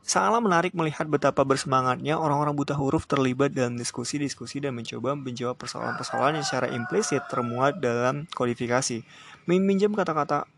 Sangatlah 0.00 0.42
menarik 0.42 0.72
melihat 0.72 1.06
betapa 1.06 1.44
bersemangatnya 1.44 2.16
orang-orang 2.16 2.56
buta 2.56 2.74
huruf 2.74 3.04
terlibat 3.04 3.52
dalam 3.52 3.76
diskusi-diskusi 3.76 4.58
dan 4.58 4.74
mencoba 4.74 5.14
menjawab 5.14 5.60
persoalan-persoalan 5.60 6.40
yang 6.40 6.46
secara 6.46 6.72
implisit 6.72 7.22
termuat 7.28 7.78
dalam 7.78 8.24
kodifikasi. 8.32 9.04
Meminjam 9.44 9.92
kata-kata 9.92 10.48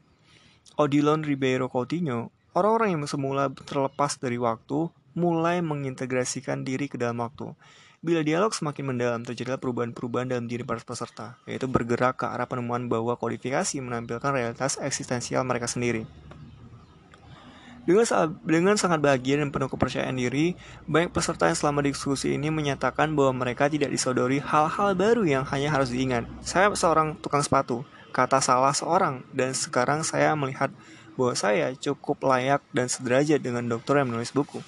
Odilon 0.79 1.27
Ribeiro 1.27 1.69
Coutinho, 1.69 2.33
orang-orang 2.57 2.97
yang 2.97 3.05
semula 3.05 3.53
terlepas 3.53 4.17
dari 4.17 4.41
waktu 4.41 4.89
mulai 5.13 5.61
mengintegrasikan 5.61 6.65
diri 6.65 6.89
ke 6.89 6.97
dalam 6.97 7.21
waktu. 7.21 7.53
Bila 8.03 8.19
dialog 8.27 8.51
semakin 8.51 8.95
mendalam, 8.95 9.23
terjadilah 9.23 9.63
perubahan-perubahan 9.63 10.35
dalam 10.35 10.51
diri 10.51 10.67
para 10.67 10.83
peserta, 10.83 11.39
yaitu 11.47 11.71
bergerak 11.71 12.19
ke 12.19 12.27
arah 12.27 12.51
penemuan 12.51 12.91
bahwa 12.91 13.15
kodifikasi 13.15 13.79
menampilkan 13.79 14.33
realitas 14.35 14.75
eksistensial 14.83 15.47
mereka 15.47 15.71
sendiri. 15.71 16.03
Dengan, 17.83 18.07
dengan 18.47 18.75
sangat 18.79 19.03
bahagia 19.03 19.43
dan 19.43 19.51
penuh 19.51 19.67
kepercayaan 19.67 20.15
diri, 20.15 20.55
banyak 20.87 21.11
peserta 21.11 21.51
yang 21.51 21.59
selama 21.59 21.83
diskusi 21.83 22.39
ini 22.39 22.47
menyatakan 22.47 23.11
bahwa 23.11 23.43
mereka 23.43 23.67
tidak 23.67 23.91
disodori 23.91 24.39
hal-hal 24.39 24.95
baru 24.95 25.27
yang 25.27 25.43
hanya 25.51 25.75
harus 25.75 25.91
diingat. 25.91 26.31
Saya 26.47 26.71
seorang 26.79 27.19
tukang 27.19 27.43
sepatu, 27.43 27.83
kata 28.15 28.39
salah 28.39 28.71
seorang, 28.71 29.27
dan 29.35 29.51
sekarang 29.51 30.07
saya 30.07 30.31
melihat 30.39 30.71
bahwa 31.19 31.35
saya 31.35 31.75
cukup 31.75 32.23
layak 32.23 32.63
dan 32.71 32.87
sederajat 32.87 33.43
dengan 33.43 33.67
dokter 33.67 33.99
yang 33.99 34.15
menulis 34.15 34.31
buku. 34.31 34.63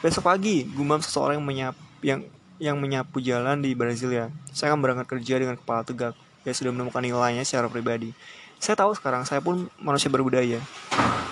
Besok 0.00 0.24
pagi, 0.24 0.64
gumam 0.64 1.04
seseorang 1.04 1.36
yang, 1.36 1.46
menyap, 1.46 1.76
yang, 2.00 2.20
yang 2.56 2.76
menyapu 2.80 3.20
jalan 3.20 3.60
di 3.60 3.76
Brasilia. 3.76 4.32
Saya 4.56 4.72
akan 4.72 4.80
berangkat 4.80 5.06
kerja 5.12 5.36
dengan 5.36 5.60
kepala 5.60 5.84
tegak. 5.84 6.16
Dia 6.48 6.52
sudah 6.56 6.72
menemukan 6.72 7.04
nilainya 7.04 7.44
secara 7.44 7.68
pribadi. 7.68 8.16
Saya 8.56 8.76
tahu 8.80 8.96
sekarang 8.96 9.28
saya 9.28 9.44
pun 9.44 9.68
manusia 9.76 10.08
berbudaya. 10.08 10.60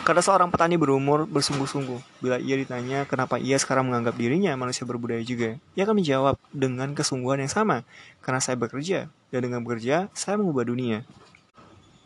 Kata 0.02 0.18
seorang 0.18 0.50
petani 0.50 0.74
berumur 0.74 1.30
bersungguh-sungguh, 1.30 2.18
bila 2.18 2.34
ia 2.34 2.58
ditanya 2.58 3.06
kenapa 3.06 3.38
ia 3.38 3.54
sekarang 3.54 3.86
menganggap 3.86 4.18
dirinya 4.18 4.50
manusia 4.58 4.82
berbudaya 4.82 5.22
juga, 5.22 5.62
ia 5.78 5.86
akan 5.86 6.02
menjawab 6.02 6.34
dengan 6.50 6.90
kesungguhan 6.90 7.38
yang 7.38 7.46
sama, 7.46 7.86
karena 8.18 8.42
saya 8.42 8.58
bekerja, 8.58 9.06
dan 9.30 9.40
dengan 9.46 9.62
bekerja, 9.62 10.10
saya 10.10 10.42
mengubah 10.42 10.66
dunia. 10.66 11.06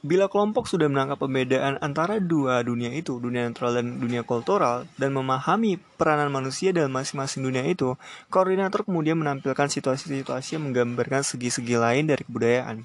Bila 0.05 0.29
kelompok 0.29 0.69
sudah 0.69 0.93
menangkap 0.93 1.25
pembedaan 1.25 1.81
antara 1.81 2.21
dua 2.21 2.61
dunia 2.61 2.93
itu, 2.93 3.17
dunia 3.17 3.49
natural 3.49 3.81
dan 3.81 3.97
dunia 3.97 4.21
kultural, 4.29 4.85
dan 5.01 5.17
memahami 5.17 5.81
peranan 5.97 6.29
manusia 6.29 6.77
dalam 6.77 6.93
masing-masing 6.93 7.49
dunia 7.49 7.65
itu, 7.65 7.97
koordinator 8.29 8.85
kemudian 8.85 9.17
menampilkan 9.17 9.73
situasi-situasi 9.73 10.61
yang 10.61 10.69
menggambarkan 10.69 11.25
segi-segi 11.25 11.81
lain 11.81 12.13
dari 12.13 12.29
kebudayaan. 12.29 12.85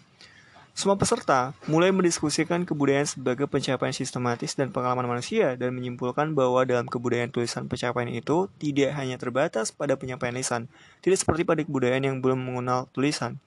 Semua 0.71 0.95
peserta 0.95 1.51
mulai 1.67 1.91
mendiskusikan 1.91 2.63
kebudayaan 2.63 3.03
sebagai 3.03 3.43
pencapaian 3.43 3.91
sistematis 3.91 4.55
dan 4.55 4.71
pengalaman 4.71 5.03
manusia 5.03 5.59
dan 5.59 5.75
menyimpulkan 5.75 6.31
bahwa 6.31 6.63
dalam 6.63 6.87
kebudayaan 6.87 7.27
tulisan 7.27 7.67
pencapaian 7.67 8.07
itu 8.07 8.47
tidak 8.55 8.95
hanya 8.95 9.19
terbatas 9.19 9.75
pada 9.75 9.99
penyampaian 9.99 10.31
lisan, 10.31 10.71
tidak 11.03 11.19
seperti 11.19 11.43
pada 11.43 11.67
kebudayaan 11.67 12.07
yang 12.07 12.15
belum 12.23 12.39
mengenal 12.39 12.87
tulisan. 12.95 13.43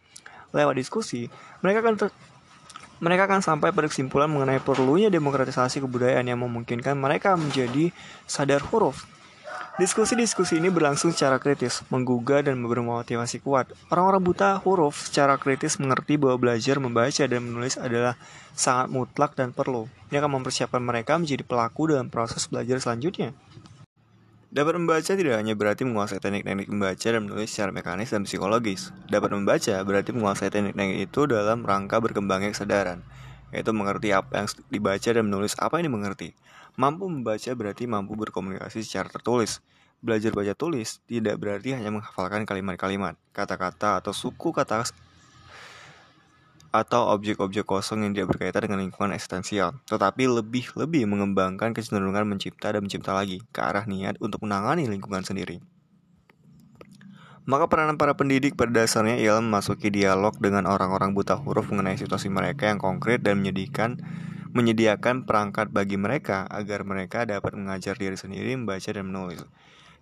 Lewat 0.52 0.76
diskusi, 0.76 1.32
mereka 1.64 1.80
akan 1.80 1.94
ter 1.96 2.08
mereka 3.02 3.26
akan 3.26 3.42
sampai 3.42 3.74
pada 3.74 3.90
kesimpulan 3.90 4.30
mengenai 4.30 4.62
perlunya 4.62 5.10
demokratisasi 5.10 5.82
kebudayaan 5.82 6.28
yang 6.28 6.40
memungkinkan 6.44 6.94
mereka 6.94 7.34
menjadi 7.34 7.90
sadar 8.28 8.62
huruf 8.70 9.13
Diskusi-diskusi 9.74 10.62
ini 10.62 10.70
berlangsung 10.70 11.10
secara 11.10 11.42
kritis, 11.42 11.82
menggugah 11.90 12.46
dan 12.46 12.62
bermotivasi 12.62 13.42
kuat. 13.42 13.74
Orang-orang 13.90 14.22
buta 14.22 14.54
huruf 14.62 15.10
secara 15.10 15.34
kritis 15.34 15.82
mengerti 15.82 16.14
bahwa 16.14 16.38
belajar 16.38 16.78
membaca 16.78 17.26
dan 17.26 17.42
menulis 17.42 17.74
adalah 17.74 18.14
sangat 18.54 18.86
mutlak 18.94 19.34
dan 19.34 19.50
perlu. 19.50 19.90
Ini 20.14 20.22
akan 20.22 20.38
mempersiapkan 20.38 20.78
mereka 20.78 21.18
menjadi 21.18 21.42
pelaku 21.42 21.90
dalam 21.90 22.06
proses 22.06 22.46
belajar 22.46 22.78
selanjutnya. 22.78 23.34
Dapat 24.54 24.78
membaca 24.78 25.10
tidak 25.10 25.34
hanya 25.42 25.58
berarti 25.58 25.82
menguasai 25.82 26.22
teknik-teknik 26.22 26.70
membaca 26.70 27.08
dan 27.10 27.26
menulis 27.26 27.50
secara 27.50 27.74
mekanis 27.74 28.14
dan 28.14 28.22
psikologis. 28.30 28.94
Dapat 29.10 29.34
membaca 29.34 29.74
berarti 29.82 30.14
menguasai 30.14 30.54
teknik-teknik 30.54 31.10
itu 31.10 31.26
dalam 31.26 31.66
rangka 31.66 31.98
berkembangnya 31.98 32.54
kesadaran, 32.54 33.02
yaitu 33.54 33.70
mengerti 33.70 34.10
apa 34.10 34.42
yang 34.42 34.48
dibaca 34.66 35.10
dan 35.14 35.24
menulis 35.30 35.54
apa 35.62 35.78
yang 35.78 35.94
dimengerti. 35.94 36.34
Mampu 36.74 37.06
membaca 37.06 37.50
berarti 37.54 37.86
mampu 37.86 38.18
berkomunikasi 38.18 38.82
secara 38.82 39.06
tertulis. 39.06 39.62
Belajar 40.02 40.34
baca 40.34 40.52
tulis 40.58 40.98
tidak 41.06 41.38
berarti 41.38 41.78
hanya 41.78 41.88
menghafalkan 41.94 42.42
kalimat-kalimat, 42.44 43.14
kata-kata 43.32 44.02
atau 44.02 44.12
suku 44.12 44.52
kata 44.52 44.84
atau 46.74 47.14
objek-objek 47.14 47.62
kosong 47.62 48.02
yang 48.02 48.12
tidak 48.12 48.34
berkaitan 48.34 48.66
dengan 48.66 48.82
lingkungan 48.82 49.14
eksistensial, 49.14 49.78
tetapi 49.86 50.26
lebih-lebih 50.26 51.06
mengembangkan 51.06 51.70
kecenderungan 51.70 52.26
mencipta 52.26 52.74
dan 52.74 52.82
mencipta 52.82 53.14
lagi 53.14 53.38
ke 53.54 53.60
arah 53.62 53.86
niat 53.86 54.18
untuk 54.18 54.42
menangani 54.42 54.90
lingkungan 54.90 55.22
sendiri. 55.22 55.62
Maka 57.44 57.68
peranan 57.68 58.00
para 58.00 58.16
pendidik 58.16 58.56
pada 58.56 58.72
dasarnya 58.72 59.20
ialah 59.20 59.44
memasuki 59.44 59.92
dialog 59.92 60.32
dengan 60.40 60.64
orang-orang 60.64 61.12
buta 61.12 61.36
huruf 61.36 61.68
mengenai 61.68 62.00
situasi 62.00 62.32
mereka 62.32 62.72
yang 62.72 62.80
konkret 62.80 63.20
dan 63.20 63.44
menyedihkan 63.44 64.00
menyediakan 64.54 65.26
perangkat 65.26 65.68
bagi 65.68 65.98
mereka 65.98 66.46
agar 66.46 66.86
mereka 66.86 67.26
dapat 67.26 67.52
mengajar 67.58 67.98
diri 67.98 68.14
sendiri 68.14 68.54
membaca 68.54 68.86
dan 68.86 69.04
menulis. 69.10 69.42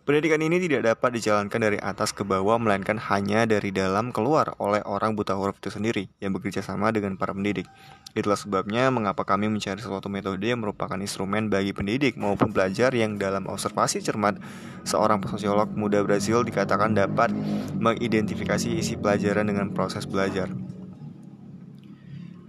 Pendidikan 0.02 0.42
ini 0.42 0.58
tidak 0.58 0.82
dapat 0.82 1.14
dijalankan 1.14 1.62
dari 1.62 1.78
atas 1.78 2.10
ke 2.10 2.26
bawah, 2.26 2.58
melainkan 2.58 2.98
hanya 2.98 3.46
dari 3.46 3.70
dalam 3.70 4.10
keluar 4.10 4.50
oleh 4.58 4.82
orang 4.82 5.14
buta 5.14 5.38
huruf 5.38 5.62
itu 5.62 5.70
sendiri 5.70 6.10
yang 6.18 6.34
bekerja 6.34 6.58
sama 6.58 6.90
dengan 6.90 7.14
para 7.14 7.30
pendidik. 7.30 7.70
Itulah 8.10 8.34
sebabnya 8.34 8.90
mengapa 8.90 9.22
kami 9.22 9.46
mencari 9.46 9.78
suatu 9.78 10.10
metode 10.10 10.42
yang 10.42 10.58
merupakan 10.58 10.98
instrumen 10.98 11.46
bagi 11.46 11.70
pendidik 11.70 12.18
maupun 12.18 12.50
belajar 12.50 12.90
yang 12.98 13.14
dalam 13.14 13.46
observasi 13.46 14.02
cermat 14.02 14.42
seorang 14.82 15.22
sosiolog 15.22 15.70
muda 15.70 16.02
Brazil 16.02 16.42
dikatakan 16.42 16.98
dapat 16.98 17.30
mengidentifikasi 17.78 18.74
isi 18.74 18.98
pelajaran 18.98 19.46
dengan 19.46 19.70
proses 19.70 20.02
belajar. 20.10 20.50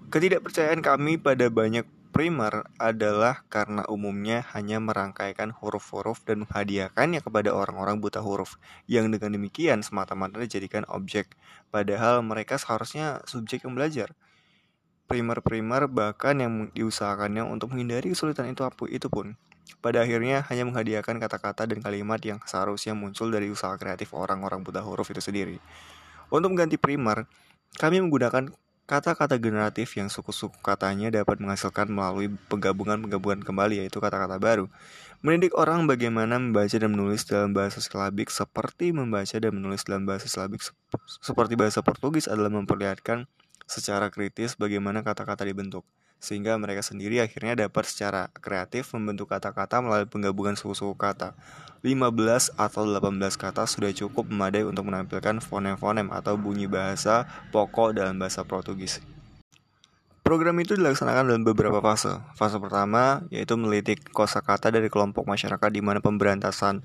Ketidakpercayaan 0.09 0.81
kami 0.81 1.21
pada 1.21 1.53
banyak 1.53 1.85
primer 2.13 2.69
adalah 2.77 3.41
karena 3.49 3.81
umumnya 3.89 4.45
hanya 4.53 4.77
merangkaikan 4.77 5.49
huruf-huruf 5.49 6.21
dan 6.23 6.45
menghadiahkannya 6.45 7.25
kepada 7.25 7.49
orang-orang 7.49 7.97
buta 7.97 8.21
huruf 8.21 8.61
yang 8.85 9.09
dengan 9.09 9.33
demikian 9.33 9.81
semata-mata 9.81 10.37
dijadikan 10.37 10.85
objek 10.93 11.33
padahal 11.73 12.21
mereka 12.21 12.61
seharusnya 12.61 13.25
subjek 13.25 13.65
yang 13.65 13.73
belajar. 13.73 14.13
Primer-primer 15.09 15.89
bahkan 15.89 16.39
yang 16.39 16.53
diusahakannya 16.71 17.43
untuk 17.43 17.73
menghindari 17.73 18.13
kesulitan 18.13 18.47
itu 18.47 18.63
itu 18.87 19.09
pun 19.11 19.35
pada 19.83 19.99
akhirnya 19.99 20.47
hanya 20.47 20.63
menghadiahkan 20.63 21.19
kata-kata 21.19 21.67
dan 21.67 21.83
kalimat 21.83 22.21
yang 22.23 22.39
seharusnya 22.47 22.95
muncul 22.95 23.27
dari 23.27 23.51
usaha 23.51 23.75
kreatif 23.75 24.15
orang-orang 24.15 24.63
buta 24.63 24.79
huruf 24.79 25.11
itu 25.11 25.19
sendiri. 25.19 25.59
Untuk 26.31 26.55
mengganti 26.55 26.79
primer, 26.79 27.27
kami 27.75 27.99
menggunakan 27.99 28.53
Kata-kata 28.83 29.39
generatif 29.39 29.95
yang 29.95 30.11
suku-suku 30.11 30.59
katanya 30.59 31.07
dapat 31.07 31.39
menghasilkan 31.39 31.87
melalui 31.87 32.27
penggabungan-penggabungan 32.51 33.41
kembali 33.47 33.79
yaitu 33.79 34.03
kata-kata 34.03 34.35
baru. 34.43 34.67
Mendidik 35.23 35.55
orang 35.55 35.87
bagaimana 35.87 36.35
membaca 36.35 36.75
dan 36.75 36.91
menulis 36.91 37.23
dalam 37.23 37.55
bahasa 37.55 37.79
silabik 37.79 38.27
seperti 38.27 38.91
membaca 38.91 39.39
dan 39.39 39.55
menulis 39.55 39.87
dalam 39.87 40.03
bahasa 40.03 40.27
silabik 40.27 40.59
seperti 41.23 41.55
bahasa 41.55 41.79
Portugis 41.79 42.27
adalah 42.27 42.51
memperlihatkan 42.51 43.23
secara 43.63 44.11
kritis 44.11 44.59
bagaimana 44.59 44.99
kata-kata 44.99 45.47
dibentuk 45.47 45.87
sehingga 46.23 46.55
mereka 46.55 46.79
sendiri 46.79 47.19
akhirnya 47.19 47.67
dapat 47.67 47.83
secara 47.83 48.31
kreatif 48.31 48.95
membentuk 48.95 49.35
kata-kata 49.35 49.83
melalui 49.83 50.07
penggabungan 50.07 50.55
suku-suku 50.55 50.95
kata. 50.95 51.35
15 51.83 52.55
atau 52.55 52.87
18 52.87 53.35
kata 53.35 53.67
sudah 53.67 53.91
cukup 53.91 54.31
memadai 54.31 54.63
untuk 54.63 54.87
menampilkan 54.87 55.43
fonem-fonem 55.43 56.07
atau 56.15 56.39
bunyi 56.39 56.71
bahasa 56.71 57.27
pokok 57.51 57.99
dalam 57.99 58.15
bahasa 58.15 58.47
Portugis. 58.47 59.03
Program 60.23 60.55
itu 60.63 60.79
dilaksanakan 60.79 61.27
dalam 61.27 61.43
beberapa 61.43 61.83
fase. 61.83 62.15
Fase 62.39 62.55
pertama 62.55 63.27
yaitu 63.27 63.59
meneliti 63.59 63.99
kosakata 63.99 64.71
dari 64.71 64.87
kelompok 64.87 65.27
masyarakat 65.27 65.67
di 65.67 65.83
mana 65.83 65.99
pemberantasan 65.99 66.79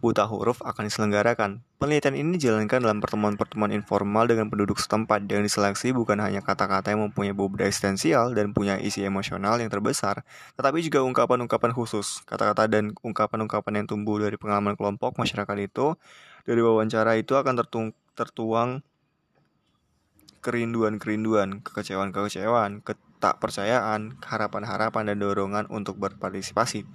buta 0.00 0.24
huruf 0.24 0.64
akan 0.64 0.88
diselenggarakan. 0.88 1.60
Penelitian 1.76 2.16
ini 2.16 2.40
dijalankan 2.40 2.80
dalam 2.80 3.04
pertemuan-pertemuan 3.04 3.68
informal 3.76 4.24
dengan 4.24 4.48
penduduk 4.48 4.80
setempat 4.80 5.28
yang 5.28 5.44
diseleksi 5.44 5.92
bukan 5.92 6.24
hanya 6.24 6.40
kata-kata 6.40 6.96
yang 6.96 7.04
mempunyai 7.04 7.36
bobot 7.36 7.60
eksistensial 7.60 8.32
dan 8.32 8.56
punya 8.56 8.80
isi 8.80 9.04
emosional 9.04 9.60
yang 9.60 9.68
terbesar, 9.68 10.24
tetapi 10.56 10.80
juga 10.80 11.04
ungkapan-ungkapan 11.04 11.76
khusus. 11.76 12.24
Kata-kata 12.24 12.64
dan 12.64 12.96
ungkapan-ungkapan 13.04 13.84
yang 13.84 13.86
tumbuh 13.92 14.16
dari 14.16 14.40
pengalaman 14.40 14.72
kelompok 14.72 15.20
masyarakat 15.20 15.56
itu 15.60 16.00
dari 16.48 16.60
wawancara 16.64 17.20
itu 17.20 17.36
akan 17.36 17.60
tertuang 18.16 18.80
kerinduan-kerinduan, 20.40 21.60
kekecewaan-kekecewaan, 21.64 22.80
ketakpercayaan, 22.84 24.16
harapan-harapan 24.24 25.12
dan 25.12 25.16
dorongan 25.20 25.64
untuk 25.68 26.00
berpartisipasi. 26.00 26.88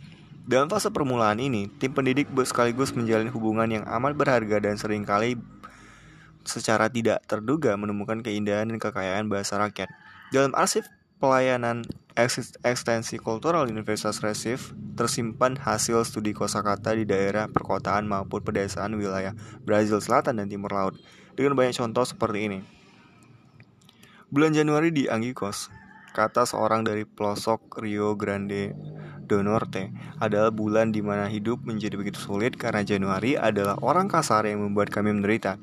Dalam 0.46 0.70
fase 0.70 0.94
permulaan 0.94 1.42
ini, 1.42 1.70
tim 1.82 1.94
pendidik 1.94 2.30
sekaligus 2.46 2.94
menjalin 2.94 3.34
hubungan 3.34 3.66
yang 3.66 3.86
amat 3.90 4.14
berharga 4.14 4.62
dan 4.62 4.78
sering 4.78 5.02
kali 5.02 5.42
secara 6.46 6.86
tidak 6.86 7.26
terduga 7.26 7.74
menemukan 7.74 8.22
keindahan 8.22 8.70
dan 8.70 8.78
kekayaan 8.78 9.26
bahasa 9.26 9.58
rakyat. 9.58 9.90
Dalam 10.30 10.54
arsip 10.54 10.86
pelayanan 11.18 11.82
ekstensi 12.62 13.18
kultural 13.18 13.66
Universitas 13.66 14.22
Recife 14.22 14.78
tersimpan 14.94 15.58
hasil 15.58 16.06
studi 16.06 16.38
kosakata 16.38 16.94
di 16.94 17.10
daerah 17.10 17.50
perkotaan 17.50 18.06
maupun 18.06 18.46
pedesaan 18.46 18.94
wilayah 18.96 19.34
Brazil 19.66 19.98
Selatan 19.98 20.38
dan 20.38 20.48
Timur 20.48 20.72
Laut 20.72 20.96
dengan 21.34 21.58
banyak 21.58 21.76
contoh 21.76 22.06
seperti 22.06 22.40
ini. 22.48 22.60
Bulan 24.36 24.52
Januari 24.52 24.92
di 24.92 25.08
Anggikos, 25.08 25.72
kata 26.12 26.44
seorang 26.44 26.84
dari 26.84 27.08
pelosok 27.08 27.80
Rio 27.80 28.20
Grande 28.20 28.76
do 29.24 29.40
Norte 29.40 29.96
adalah 30.20 30.52
bulan 30.52 30.92
di 30.92 31.00
mana 31.00 31.32
hidup 31.32 31.64
menjadi 31.64 31.96
begitu 31.96 32.20
sulit 32.20 32.60
karena 32.60 32.84
Januari 32.84 33.40
adalah 33.40 33.80
orang 33.80 34.12
kasar 34.12 34.44
yang 34.44 34.60
membuat 34.60 34.92
kami 34.92 35.16
menderita. 35.16 35.56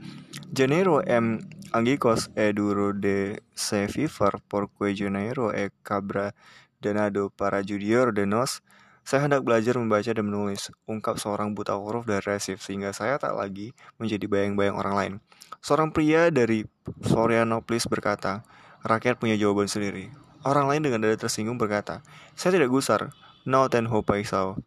Janeiro 0.57 1.05
em 1.05 1.45
angicos 1.77 2.33
e 2.33 2.57
duro 2.57 2.97
de 2.97 3.45
se 3.53 3.93
viver 3.93 4.41
porque 4.49 4.97
Janeiro 4.97 5.53
e 5.53 5.69
cabra 5.85 6.33
denado 6.81 7.29
para 7.29 7.61
judior 7.61 8.17
de 8.17 8.25
nos 8.25 8.65
saya 9.03 9.27
hendak 9.27 9.43
belajar 9.43 9.75
membaca 9.77 10.15
dan 10.15 10.25
menulis, 10.25 10.71
ungkap 10.87 11.19
seorang 11.19 11.53
buta 11.59 11.75
huruf 11.75 12.07
dari 12.07 12.23
resif, 12.23 12.63
sehingga 12.63 12.95
saya 12.95 13.19
tak 13.19 13.35
lagi 13.35 13.75
menjadi 13.99 14.31
bayang-bayang 14.31 14.79
orang 14.79 14.95
lain. 14.95 15.13
Seorang 15.59 15.91
pria 15.91 16.31
dari 16.31 16.63
Florianopolis 17.03 17.91
berkata, 17.91 18.47
rakyat 18.83 19.19
punya 19.19 19.39
jawaban 19.39 19.67
sendiri. 19.71 20.11
Orang 20.43 20.67
lain 20.67 20.83
dengan 20.83 21.03
dada 21.03 21.15
tersinggung 21.15 21.59
berkata, 21.59 22.03
saya 22.35 22.59
tidak 22.59 22.71
gusar, 22.71 23.15
no 23.47 23.67
ten 23.71 23.87
hopaisau 23.87 24.59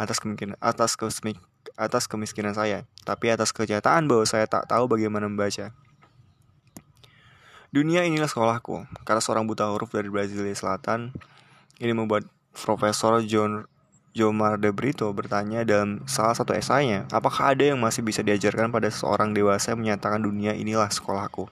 atas 0.00 0.18
kemungkinan 0.18 0.56
atas 0.58 0.96
kesmik 0.96 1.36
atas 1.76 2.10
kemiskinan 2.10 2.56
saya, 2.56 2.88
tapi 3.06 3.30
atas 3.30 3.54
kenyataan 3.54 4.10
bahwa 4.10 4.24
saya 4.26 4.48
tak 4.50 4.66
tahu 4.66 4.90
bagaimana 4.90 5.30
membaca. 5.30 5.70
Dunia 7.68 8.02
inilah 8.02 8.26
sekolahku, 8.26 8.88
karena 9.04 9.20
seorang 9.20 9.44
buta 9.44 9.68
huruf 9.68 9.92
dari 9.92 10.08
Brasilia 10.08 10.56
Selatan 10.56 11.12
ini 11.78 11.92
membuat 11.92 12.24
Profesor 12.56 13.20
John 13.22 13.68
Jomar 14.16 14.58
de 14.58 14.72
Brito 14.74 15.06
bertanya 15.12 15.62
dalam 15.62 16.02
salah 16.08 16.34
satu 16.34 16.56
esainya, 16.56 17.06
apakah 17.12 17.54
ada 17.54 17.68
yang 17.68 17.78
masih 17.78 18.02
bisa 18.02 18.24
diajarkan 18.24 18.72
pada 18.72 18.88
seorang 18.90 19.30
dewasa 19.36 19.76
yang 19.76 19.84
menyatakan 19.84 20.24
dunia 20.24 20.56
inilah 20.56 20.90
sekolahku? 20.90 21.46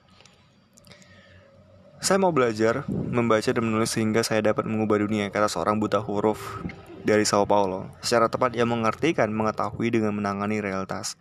Saya 1.97 2.21
mau 2.21 2.29
belajar 2.29 2.85
membaca 2.89 3.49
dan 3.49 3.63
menulis 3.65 3.89
sehingga 3.89 4.21
saya 4.21 4.45
dapat 4.45 4.69
mengubah 4.69 5.01
dunia, 5.01 5.33
kata 5.33 5.49
seorang 5.49 5.81
buta 5.81 5.97
huruf 5.97 6.61
dari 7.01 7.25
Sao 7.25 7.49
Paulo. 7.49 7.89
Secara 8.05 8.29
tepat 8.29 8.53
ia 8.53 8.69
mengartikan 8.69 9.33
mengetahui 9.33 9.89
dengan 9.89 10.13
menangani 10.13 10.61
realitas. 10.61 11.17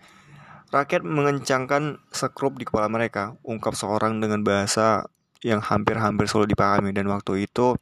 Rakyat 0.68 1.00
mengencangkan 1.00 2.02
sekrup 2.12 2.60
di 2.60 2.68
kepala 2.68 2.92
mereka, 2.92 3.40
ungkap 3.40 3.72
seorang 3.72 4.20
dengan 4.20 4.44
bahasa 4.44 5.08
yang 5.44 5.62
hampir-hampir 5.62 6.26
selalu 6.26 6.58
dipahami 6.58 6.90
dan 6.90 7.06
waktu 7.06 7.46
itu 7.46 7.76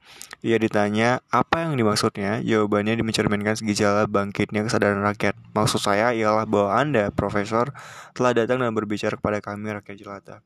ia 0.44 0.58
ditanya 0.58 1.22
apa 1.32 1.64
yang 1.64 1.78
dimaksudnya 1.78 2.42
jawabannya 2.42 2.98
mencerminkan 3.00 3.56
gejala 3.62 4.10
bangkitnya 4.10 4.66
kesadaran 4.66 5.00
rakyat 5.00 5.38
maksud 5.54 5.80
saya 5.80 6.10
ialah 6.12 6.44
bahwa 6.44 6.74
anda 6.74 7.14
profesor 7.14 7.70
telah 8.12 8.34
datang 8.34 8.60
dan 8.60 8.74
berbicara 8.74 9.14
kepada 9.16 9.38
kami 9.38 9.70
rakyat 9.70 9.96
jelata 9.96 10.36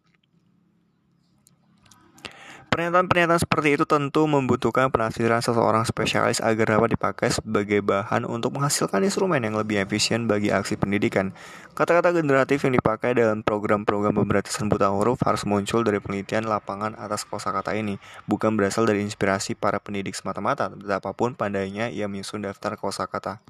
Pernyataan-pernyataan 2.68 3.40
seperti 3.40 3.80
itu 3.80 3.88
tentu 3.88 4.28
membutuhkan 4.28 4.92
penafsiran 4.92 5.40
seseorang 5.40 5.88
spesialis 5.88 6.44
agar 6.44 6.76
dapat 6.76 7.00
dipakai 7.00 7.32
sebagai 7.32 7.80
bahan 7.80 8.28
untuk 8.28 8.60
menghasilkan 8.60 9.00
instrumen 9.00 9.40
yang 9.40 9.56
lebih 9.56 9.80
efisien 9.80 10.28
bagi 10.28 10.52
aksi 10.52 10.76
pendidikan. 10.76 11.32
Kata-kata 11.72 12.12
generatif 12.12 12.68
yang 12.68 12.76
dipakai 12.76 13.16
dalam 13.16 13.40
program-program 13.40 14.12
pemberantasan 14.12 14.68
buta 14.68 14.92
huruf 14.92 15.16
harus 15.24 15.48
muncul 15.48 15.80
dari 15.80 15.96
penelitian 15.96 16.44
lapangan 16.44 16.92
atas 17.00 17.24
kosakata 17.24 17.72
ini, 17.72 17.96
bukan 18.28 18.52
berasal 18.52 18.84
dari 18.84 19.00
inspirasi 19.00 19.56
para 19.56 19.80
pendidik 19.80 20.12
semata-mata, 20.12 20.68
betapapun 20.68 21.32
pandainya 21.32 21.88
ia 21.88 22.04
menyusun 22.04 22.44
daftar 22.44 22.76
kosakata. 22.76 23.40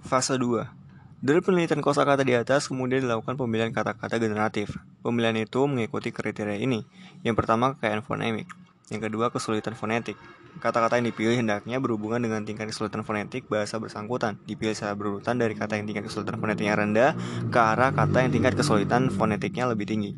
Fase 0.00 0.40
2 0.40 0.87
dari 1.18 1.42
penelitian 1.42 1.82
kosakata 1.82 2.22
di 2.22 2.38
atas, 2.38 2.70
kemudian 2.70 3.02
dilakukan 3.02 3.34
pemilihan 3.34 3.74
kata-kata 3.74 4.22
generatif. 4.22 4.78
Pemilihan 5.02 5.34
itu 5.42 5.66
mengikuti 5.66 6.14
kriteria 6.14 6.62
ini. 6.62 6.86
Yang 7.26 7.42
pertama, 7.42 7.74
kekayaan 7.74 8.06
fonemik. 8.06 8.46
Yang 8.86 9.10
kedua, 9.10 9.34
kesulitan 9.34 9.74
fonetik. 9.74 10.14
Kata-kata 10.62 11.02
yang 11.02 11.10
dipilih 11.10 11.34
hendaknya 11.34 11.82
berhubungan 11.82 12.22
dengan 12.22 12.46
tingkat 12.46 12.70
kesulitan 12.70 13.02
fonetik 13.02 13.50
bahasa 13.50 13.82
bersangkutan. 13.82 14.38
Dipilih 14.46 14.78
secara 14.78 14.94
berurutan 14.94 15.42
dari 15.42 15.58
kata 15.58 15.74
yang 15.82 15.90
tingkat 15.90 16.06
kesulitan 16.06 16.38
fonetiknya 16.38 16.74
rendah 16.78 17.10
ke 17.50 17.58
arah 17.58 17.90
kata 17.90 18.22
yang 18.22 18.30
tingkat 18.30 18.54
kesulitan 18.54 19.10
fonetiknya 19.10 19.66
lebih 19.66 19.90
tinggi. 19.90 20.14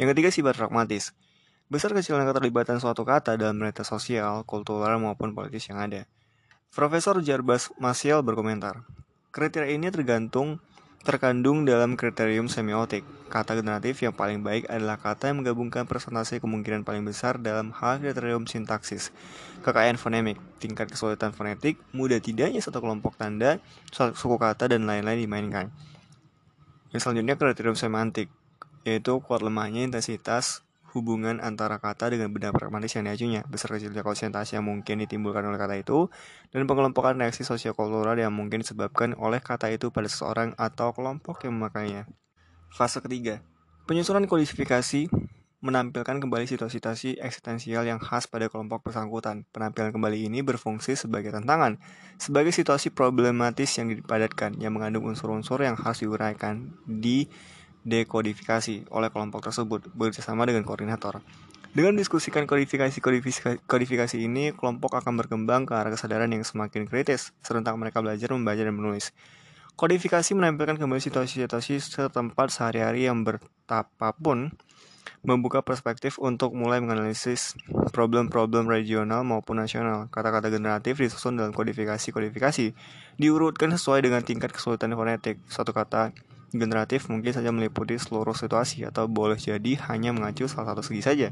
Yang 0.00 0.16
ketiga, 0.16 0.28
sifat 0.32 0.54
pragmatis. 0.56 1.12
Besar 1.68 1.92
kecilan 1.92 2.24
keterlibatan 2.24 2.80
suatu 2.80 3.04
kata 3.04 3.36
dalam 3.36 3.60
realitas 3.60 3.92
sosial, 3.92 4.42
kultural 4.48 4.96
maupun 4.96 5.36
politis 5.36 5.68
yang 5.68 5.84
ada. 5.84 6.08
Profesor 6.72 7.20
Jarbas 7.20 7.70
Masiel 7.76 8.24
berkomentar, 8.24 8.82
Kriteria 9.30 9.78
ini 9.78 9.94
tergantung 9.94 10.58
terkandung 11.06 11.62
dalam 11.62 11.94
kriterium 11.94 12.50
semiotik. 12.50 13.06
Kata 13.30 13.54
generatif 13.54 14.02
yang 14.02 14.10
paling 14.10 14.42
baik 14.42 14.66
adalah 14.66 14.98
kata 14.98 15.30
yang 15.30 15.46
menggabungkan 15.46 15.86
presentasi 15.86 16.42
kemungkinan 16.42 16.82
paling 16.82 17.06
besar 17.06 17.38
dalam 17.38 17.70
hal 17.70 18.02
kriterium 18.02 18.50
sintaksis. 18.50 19.14
Kekayaan 19.62 20.02
fonemik, 20.02 20.34
tingkat 20.58 20.90
kesulitan 20.90 21.30
fonetik, 21.30 21.78
mudah 21.94 22.18
tidaknya 22.18 22.58
satu 22.58 22.82
kelompok 22.82 23.14
tanda, 23.14 23.62
suku 23.94 24.34
kata, 24.34 24.66
dan 24.66 24.90
lain-lain 24.90 25.22
dimainkan. 25.22 25.66
Yang 26.90 27.06
selanjutnya 27.06 27.38
kriterium 27.38 27.78
semantik, 27.78 28.26
yaitu 28.82 29.22
kuat 29.22 29.46
lemahnya 29.46 29.86
intensitas 29.86 30.66
hubungan 30.92 31.38
antara 31.38 31.78
kata 31.78 32.10
dengan 32.10 32.34
benda 32.34 32.50
pragmatis 32.50 32.94
yang 32.98 33.06
diajunya, 33.06 33.46
besar 33.46 33.74
kecilnya 33.74 34.02
konsentrasi 34.02 34.58
yang 34.58 34.66
mungkin 34.66 35.02
ditimbulkan 35.02 35.46
oleh 35.46 35.58
kata 35.58 35.78
itu, 35.78 36.10
dan 36.50 36.66
pengelompokan 36.66 37.18
reaksi 37.18 37.46
sosiokultural 37.46 38.18
yang 38.18 38.34
mungkin 38.34 38.62
disebabkan 38.62 39.14
oleh 39.18 39.38
kata 39.38 39.70
itu 39.70 39.94
pada 39.94 40.10
seseorang 40.10 40.52
atau 40.58 40.90
kelompok 40.90 41.46
yang 41.46 41.56
memakainya. 41.58 42.10
Fase 42.70 43.02
ketiga, 43.02 43.42
penyusunan 43.86 44.26
kodifikasi 44.26 45.10
menampilkan 45.60 46.24
kembali 46.24 46.48
situasi-situasi 46.48 47.20
eksistensial 47.20 47.84
yang 47.84 48.00
khas 48.00 48.24
pada 48.24 48.48
kelompok 48.48 48.88
bersangkutan. 48.88 49.44
Penampilan 49.52 49.92
kembali 49.92 50.24
ini 50.24 50.40
berfungsi 50.40 50.96
sebagai 50.96 51.36
tantangan, 51.36 51.76
sebagai 52.16 52.48
situasi 52.48 52.88
problematis 52.96 53.68
yang 53.76 53.92
dipadatkan, 53.92 54.56
yang 54.56 54.72
mengandung 54.72 55.04
unsur-unsur 55.04 55.60
yang 55.60 55.76
harus 55.76 56.00
diuraikan 56.00 56.72
di 56.88 57.28
dekodifikasi 57.84 58.88
oleh 58.92 59.08
kelompok 59.08 59.48
tersebut 59.48 59.88
bekerjasama 59.92 60.44
dengan 60.48 60.66
koordinator. 60.66 61.24
Dengan 61.70 61.94
diskusikan 61.94 62.50
kodifikasi-kodifikasi 62.50 63.62
kodifikasi 63.62 64.16
ini, 64.18 64.50
kelompok 64.50 64.98
akan 64.98 65.14
berkembang 65.22 65.70
ke 65.70 65.72
arah 65.78 65.94
kesadaran 65.94 66.26
yang 66.34 66.42
semakin 66.42 66.90
kritis, 66.90 67.30
serentak 67.46 67.78
mereka 67.78 68.02
belajar 68.02 68.34
membaca 68.34 68.58
dan 68.58 68.74
menulis. 68.74 69.14
Kodifikasi 69.78 70.34
menampilkan 70.34 70.76
kembali 70.76 70.98
situasi-situasi 70.98 71.78
setempat 71.78 72.50
sehari-hari 72.50 73.06
yang 73.06 73.22
bertapapun 73.22 74.50
membuka 75.20 75.60
perspektif 75.60 76.16
untuk 76.16 76.56
mulai 76.56 76.80
menganalisis 76.80 77.56
problem-problem 77.92 78.66
regional 78.66 79.20
maupun 79.22 79.60
nasional. 79.60 80.08
Kata-kata 80.08 80.48
generatif 80.48 80.98
disusun 80.98 81.36
dalam 81.36 81.52
kodifikasi-kodifikasi, 81.52 82.72
diurutkan 83.20 83.72
sesuai 83.76 84.04
dengan 84.04 84.24
tingkat 84.24 84.52
kesulitan 84.52 84.96
fonetik. 84.96 85.38
Suatu 85.46 85.76
kata 85.76 86.12
generatif 86.50 87.06
mungkin 87.06 87.30
saja 87.30 87.54
meliputi 87.54 87.94
seluruh 87.96 88.34
situasi 88.34 88.82
atau 88.86 89.06
boleh 89.06 89.38
jadi 89.38 89.78
hanya 89.90 90.10
mengacu 90.10 90.50
salah 90.50 90.74
satu 90.74 90.82
segi 90.82 91.02
saja. 91.02 91.28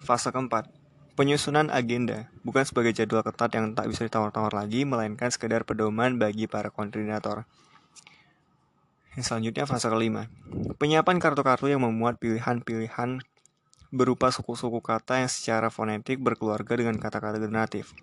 Fase 0.00 0.32
keempat, 0.32 0.72
penyusunan 1.12 1.68
agenda 1.68 2.32
bukan 2.46 2.64
sebagai 2.64 2.96
jadwal 2.96 3.20
ketat 3.20 3.52
yang 3.52 3.76
tak 3.76 3.92
bisa 3.92 4.08
ditawar-tawar 4.08 4.56
lagi, 4.56 4.88
melainkan 4.88 5.28
sekedar 5.28 5.68
pedoman 5.68 6.16
bagi 6.16 6.48
para 6.48 6.72
koordinator. 6.72 7.44
Selanjutnya 9.18 9.66
fase 9.66 9.90
kelima, 9.90 10.30
penyiapan 10.78 11.18
kartu-kartu 11.18 11.66
yang 11.66 11.82
memuat 11.82 12.22
pilihan-pilihan 12.22 13.18
berupa 13.90 14.30
suku-suku 14.30 14.78
kata 14.78 15.26
yang 15.26 15.30
secara 15.32 15.74
fonetik 15.74 16.22
berkeluarga 16.22 16.78
dengan 16.78 16.96
kata-kata 17.02 17.42
generatif. 17.42 17.96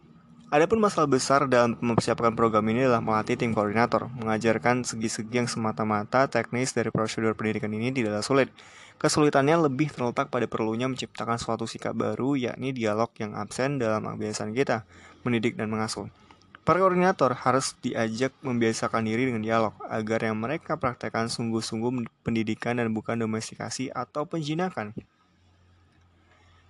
Adapun 0.54 0.78
masalah 0.78 1.10
besar 1.10 1.50
dalam 1.50 1.74
mempersiapkan 1.82 2.38
program 2.38 2.62
ini 2.70 2.86
adalah 2.86 3.02
melatih 3.02 3.34
tim 3.34 3.50
koordinator, 3.50 4.14
mengajarkan 4.14 4.86
segi-segi 4.86 5.42
yang 5.42 5.50
semata-mata 5.50 6.30
teknis 6.30 6.70
dari 6.70 6.94
prosedur 6.94 7.34
pendidikan 7.34 7.74
ini 7.74 7.90
tidaklah 7.90 8.22
sulit. 8.22 8.54
Kesulitannya 9.02 9.66
lebih 9.66 9.90
terletak 9.90 10.30
pada 10.30 10.46
perlunya 10.46 10.86
menciptakan 10.86 11.42
suatu 11.42 11.66
sikap 11.66 11.98
baru, 11.98 12.38
yakni 12.38 12.78
dialog 12.78 13.10
yang 13.18 13.34
absen 13.34 13.82
dalam 13.82 14.06
kebiasaan 14.06 14.54
kita, 14.54 14.86
mendidik 15.26 15.58
dan 15.58 15.66
mengasuh. 15.74 16.14
Para 16.62 16.78
koordinator 16.78 17.34
harus 17.34 17.74
diajak 17.82 18.30
membiasakan 18.46 19.06
diri 19.06 19.26
dengan 19.30 19.42
dialog, 19.42 19.74
agar 19.90 20.30
yang 20.30 20.38
mereka 20.38 20.78
praktekkan 20.78 21.26
sungguh-sungguh 21.26 22.06
pendidikan 22.22 22.78
dan 22.78 22.94
bukan 22.94 23.18
domestikasi 23.18 23.90
atau 23.90 24.30
penjinakan. 24.30 24.94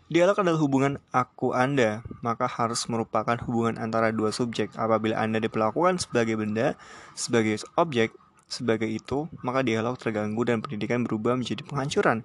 Dialog 0.05 0.37
adalah 0.37 0.61
hubungan 0.61 1.01
aku 1.09 1.57
Anda, 1.57 2.05
maka 2.21 2.45
harus 2.45 2.85
merupakan 2.85 3.41
hubungan 3.49 3.81
antara 3.81 4.13
dua 4.13 4.29
subjek. 4.29 4.69
Apabila 4.77 5.17
Anda 5.17 5.41
diperlakukan 5.41 5.97
sebagai 5.97 6.37
benda, 6.37 6.77
sebagai 7.17 7.57
objek, 7.73 8.13
sebagai 8.45 8.85
itu, 8.85 9.25
maka 9.41 9.65
dialog 9.65 9.97
terganggu 9.97 10.45
dan 10.45 10.61
pendidikan 10.61 11.01
berubah 11.01 11.33
menjadi 11.33 11.65
penghancuran. 11.65 12.21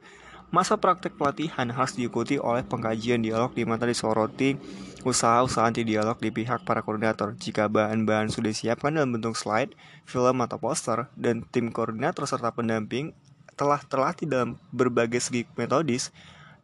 Masa 0.53 0.77
praktek 0.77 1.17
pelatihan 1.17 1.73
harus 1.73 1.97
diikuti 1.97 2.37
oleh 2.37 2.61
pengkajian 2.69 3.25
dialog 3.25 3.57
di 3.57 3.65
mana 3.65 3.89
disoroti 3.89 4.61
usaha-usaha 5.01 5.65
anti 5.65 5.81
dialog 5.81 6.21
di 6.21 6.29
pihak 6.29 6.69
para 6.69 6.85
koordinator. 6.85 7.33
Jika 7.33 7.73
bahan-bahan 7.73 8.29
sudah 8.29 8.53
disiapkan 8.53 8.93
dalam 8.93 9.17
bentuk 9.17 9.41
slide, 9.41 9.73
film 10.05 10.45
atau 10.45 10.61
poster, 10.61 11.09
dan 11.17 11.49
tim 11.49 11.73
koordinator 11.73 12.29
serta 12.29 12.53
pendamping 12.53 13.17
telah 13.57 13.81
terlatih 13.81 14.29
dalam 14.29 14.61
berbagai 14.69 15.25
segi 15.25 15.49
metodis, 15.57 16.13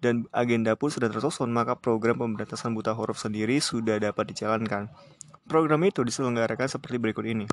dan 0.00 0.28
agenda 0.32 0.76
pun 0.76 0.92
sudah 0.92 1.08
tersusun, 1.08 1.52
maka 1.52 1.76
program 1.76 2.20
pemberantasan 2.20 2.72
buta 2.76 2.92
huruf 2.92 3.20
sendiri 3.20 3.60
sudah 3.60 3.96
dapat 3.96 4.32
dijalankan. 4.32 4.92
Program 5.46 5.80
itu 5.86 6.02
diselenggarakan 6.02 6.66
seperti 6.66 6.96
berikut 6.98 7.22
ini. 7.22 7.46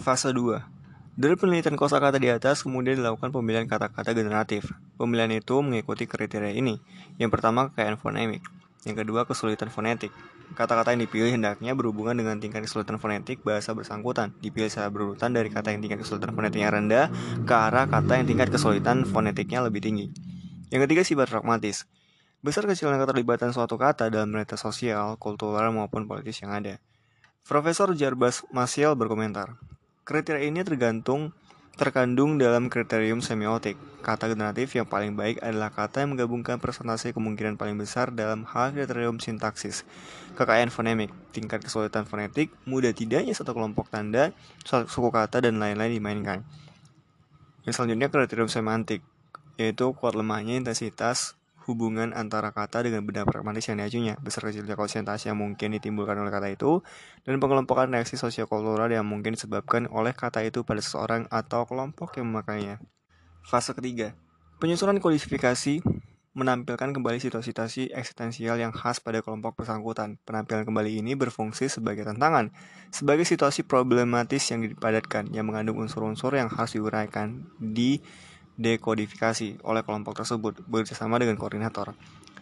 Fase 0.00 0.32
2. 0.32 0.76
Dari 1.16 1.32
penelitian 1.32 1.80
kosakata 1.80 2.20
di 2.20 2.28
atas, 2.28 2.60
kemudian 2.60 3.00
dilakukan 3.00 3.32
pemilihan 3.32 3.64
kata-kata 3.64 4.12
generatif. 4.12 4.68
Pemilihan 5.00 5.32
itu 5.32 5.56
mengikuti 5.64 6.04
kriteria 6.04 6.52
ini. 6.52 6.76
Yang 7.16 7.40
pertama, 7.40 7.72
kekayaan 7.72 7.96
fonemik. 7.96 8.44
Yang 8.84 9.02
kedua, 9.02 9.24
kesulitan 9.24 9.72
fonetik. 9.72 10.12
Kata-kata 10.54 10.94
yang 10.94 11.08
dipilih 11.08 11.32
hendaknya 11.32 11.72
berhubungan 11.72 12.14
dengan 12.14 12.38
tingkat 12.38 12.68
kesulitan 12.68 13.00
fonetik 13.00 13.42
bahasa 13.42 13.72
bersangkutan. 13.72 14.36
Dipilih 14.38 14.70
secara 14.70 14.92
berurutan 14.92 15.32
dari 15.32 15.50
kata 15.50 15.74
yang 15.74 15.80
tingkat 15.82 16.04
kesulitan 16.04 16.36
fonetiknya 16.36 16.70
rendah 16.70 17.06
ke 17.42 17.54
arah 17.56 17.90
kata 17.90 18.22
yang 18.22 18.28
tingkat 18.28 18.52
kesulitan 18.52 19.02
fonetiknya 19.08 19.64
lebih 19.64 19.82
tinggi. 19.82 20.35
Yang 20.66 20.80
ketiga 20.90 21.02
sifat 21.06 21.28
pragmatis. 21.30 21.86
Besar 22.42 22.66
kecilnya 22.66 22.98
keterlibatan 22.98 23.54
suatu 23.54 23.78
kata 23.78 24.10
dalam 24.10 24.34
realitas 24.34 24.62
sosial, 24.62 25.14
kultural 25.18 25.70
maupun 25.70 26.10
politis 26.10 26.42
yang 26.42 26.54
ada. 26.54 26.82
Profesor 27.46 27.94
Jarbas 27.94 28.42
Masiel 28.50 28.98
berkomentar, 28.98 29.54
kriteria 30.02 30.50
ini 30.50 30.66
tergantung 30.66 31.30
terkandung 31.76 32.40
dalam 32.40 32.66
kriterium 32.66 33.22
semiotik. 33.22 33.78
Kata 34.02 34.26
generatif 34.32 34.74
yang 34.74 34.88
paling 34.88 35.14
baik 35.14 35.38
adalah 35.44 35.70
kata 35.70 36.02
yang 36.02 36.16
menggabungkan 36.16 36.56
presentasi 36.56 37.14
kemungkinan 37.14 37.54
paling 37.60 37.76
besar 37.78 38.10
dalam 38.10 38.48
hal 38.48 38.74
kriterium 38.74 39.22
sintaksis. 39.22 39.86
Kekayaan 40.34 40.74
fonemik, 40.74 41.14
tingkat 41.30 41.62
kesulitan 41.62 42.08
fonetik, 42.08 42.50
mudah 42.66 42.90
tidaknya 42.90 43.36
satu 43.36 43.54
kelompok 43.54 43.92
tanda, 43.92 44.34
suku 44.66 45.12
kata, 45.12 45.44
dan 45.44 45.62
lain-lain 45.62 45.94
dimainkan. 45.94 46.38
Yang 47.68 47.78
selanjutnya 47.78 48.08
kriterium 48.08 48.48
semantik, 48.48 49.04
yaitu 49.56 49.92
kuat 49.96 50.16
lemahnya 50.16 50.56
intensitas 50.60 51.36
hubungan 51.66 52.14
antara 52.14 52.54
kata 52.54 52.86
dengan 52.86 53.02
benda 53.02 53.26
pragmatis 53.26 53.66
yang 53.66 53.82
diajunya, 53.82 54.14
besar 54.22 54.46
kecilnya 54.46 54.78
konsentrasi 54.78 55.34
yang 55.34 55.38
mungkin 55.42 55.74
ditimbulkan 55.74 56.14
oleh 56.14 56.30
kata 56.30 56.54
itu, 56.54 56.80
dan 57.26 57.42
pengelompokan 57.42 57.90
reaksi 57.90 58.14
sosiokultural 58.14 58.86
yang 58.86 59.02
mungkin 59.02 59.34
disebabkan 59.34 59.90
oleh 59.90 60.14
kata 60.14 60.46
itu 60.46 60.62
pada 60.62 60.78
seseorang 60.78 61.26
atau 61.26 61.66
kelompok 61.66 62.22
yang 62.22 62.30
memakainya. 62.30 62.78
Fase 63.42 63.74
ketiga, 63.74 64.14
penyusunan 64.62 65.02
kodifikasi 65.02 65.82
menampilkan 66.36 66.92
kembali 66.92 67.16
situasi-situasi 67.16 67.96
eksistensial 67.96 68.60
yang 68.60 68.68
khas 68.68 69.00
pada 69.00 69.24
kelompok 69.24 69.56
bersangkutan. 69.56 70.20
Penampilan 70.28 70.68
kembali 70.68 71.00
ini 71.00 71.16
berfungsi 71.16 71.72
sebagai 71.72 72.04
tantangan, 72.04 72.52
sebagai 72.92 73.24
situasi 73.24 73.64
problematis 73.64 74.44
yang 74.52 74.60
dipadatkan, 74.60 75.32
yang 75.32 75.48
mengandung 75.48 75.80
unsur-unsur 75.80 76.36
yang 76.36 76.52
harus 76.52 76.76
diuraikan 76.76 77.48
di 77.56 78.04
dekodifikasi 78.56 79.60
oleh 79.64 79.82
kelompok 79.84 80.20
tersebut 80.20 80.64
bekerjasama 80.68 81.20
dengan 81.20 81.36
koordinator. 81.36 81.92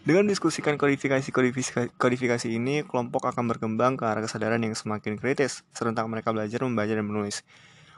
Dengan 0.05 0.29
diskusikan 0.29 0.77
kodifikasi-kodifikasi 0.77 1.97
kodifikasi 1.97 2.49
ini, 2.53 2.85
kelompok 2.85 3.25
akan 3.33 3.49
berkembang 3.49 3.97
ke 3.97 4.05
arah 4.05 4.21
kesadaran 4.21 4.61
yang 4.61 4.77
semakin 4.77 5.17
kritis, 5.17 5.65
serentak 5.73 6.05
mereka 6.07 6.29
belajar 6.29 6.61
membaca 6.61 6.93
dan 6.93 7.09
menulis. 7.09 7.41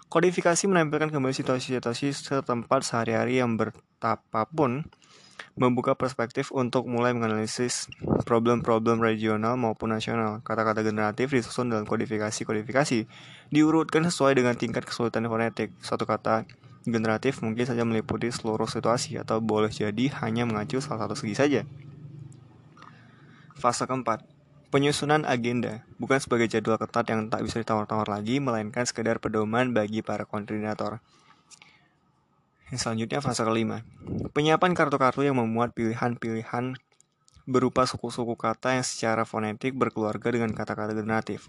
Kodifikasi 0.07 0.71
menampilkan 0.71 1.11
kembali 1.11 1.35
situasi-situasi 1.35 2.15
setempat 2.15 2.87
sehari-hari 2.87 3.43
yang 3.43 3.59
bertapapun 3.59 4.87
membuka 5.59 5.99
perspektif 5.99 6.55
untuk 6.55 6.87
mulai 6.87 7.11
menganalisis 7.11 7.91
problem-problem 8.23 9.03
regional 9.03 9.59
maupun 9.59 9.91
nasional. 9.91 10.45
Kata-kata 10.47 10.87
generatif 10.87 11.35
disusun 11.35 11.75
dalam 11.75 11.89
kodifikasi-kodifikasi, 11.89 13.09
diurutkan 13.51 14.07
sesuai 14.07 14.39
dengan 14.39 14.55
tingkat 14.55 14.87
kesulitan 14.87 15.27
fonetik. 15.27 15.75
Suatu 15.83 16.07
kata 16.07 16.47
generatif 16.87 17.43
mungkin 17.43 17.67
saja 17.67 17.83
meliputi 17.83 18.31
seluruh 18.31 18.71
situasi 18.71 19.19
atau 19.19 19.43
boleh 19.43 19.69
jadi 19.69 20.11
hanya 20.23 20.47
mengacu 20.47 20.79
salah 20.79 21.07
satu 21.07 21.19
segi 21.19 21.35
saja. 21.35 21.61
Fase 23.59 23.85
keempat, 23.89 24.23
penyusunan 24.71 25.27
agenda 25.27 25.83
bukan 25.99 26.23
sebagai 26.23 26.47
jadwal 26.47 26.79
ketat 26.79 27.09
yang 27.11 27.27
tak 27.27 27.43
bisa 27.43 27.59
ditawar-tawar 27.59 28.07
lagi, 28.07 28.39
melainkan 28.39 28.87
sekedar 28.87 29.19
pedoman 29.19 29.75
bagi 29.75 30.01
para 30.05 30.29
koordinator. 30.29 31.03
Yang 32.71 32.79
selanjutnya 32.83 33.23
fase 33.23 33.43
kelima, 33.47 33.87
penyiapan 34.35 34.75
kartu-kartu 34.75 35.23
yang 35.23 35.39
memuat 35.39 35.71
pilihan-pilihan 35.75 36.75
berupa 37.47 37.87
suku-suku 37.87 38.35
kata 38.35 38.75
yang 38.75 38.83
secara 38.83 39.23
fonetik 39.23 39.79
berkeluarga 39.79 40.35
dengan 40.35 40.51
kata-kata 40.51 40.91
generatif. 40.99 41.47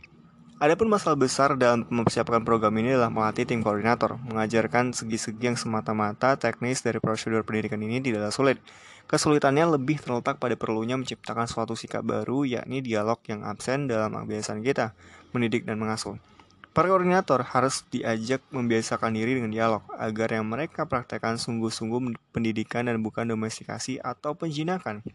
Adapun 0.58 0.90
masalah 0.90 1.14
besar 1.14 1.54
dalam 1.54 1.86
mempersiapkan 1.86 2.42
program 2.42 2.74
ini 2.82 2.98
adalah 2.98 3.14
melatih 3.14 3.46
tim 3.46 3.62
koordinator, 3.62 4.18
mengajarkan 4.26 4.90
segi-segi 4.90 5.38
yang 5.38 5.54
semata-mata 5.54 6.34
teknis 6.34 6.82
dari 6.82 6.98
prosedur 6.98 7.46
pendidikan 7.46 7.78
ini 7.78 8.02
tidaklah 8.02 8.34
sulit. 8.34 8.58
Kesulitannya 9.06 9.78
lebih 9.78 10.02
terletak 10.02 10.42
pada 10.42 10.58
perlunya 10.58 10.98
menciptakan 10.98 11.46
suatu 11.46 11.78
sikap 11.78 12.02
baru, 12.02 12.42
yakni 12.42 12.82
dialog 12.82 13.22
yang 13.30 13.46
absen 13.46 13.86
dalam 13.86 14.18
kebiasaan 14.18 14.66
kita, 14.66 14.98
mendidik 15.30 15.62
dan 15.62 15.78
mengasuh. 15.78 16.18
Para 16.74 16.90
koordinator 16.90 17.46
harus 17.46 17.86
diajak 17.94 18.42
membiasakan 18.50 19.14
diri 19.14 19.38
dengan 19.38 19.54
dialog, 19.54 19.86
agar 19.94 20.42
yang 20.42 20.50
mereka 20.50 20.90
praktekkan 20.90 21.38
sungguh-sungguh 21.38 22.18
pendidikan 22.34 22.90
dan 22.90 23.06
bukan 23.06 23.30
domestikasi 23.30 24.02
atau 24.02 24.34
penjinakan. 24.34 25.06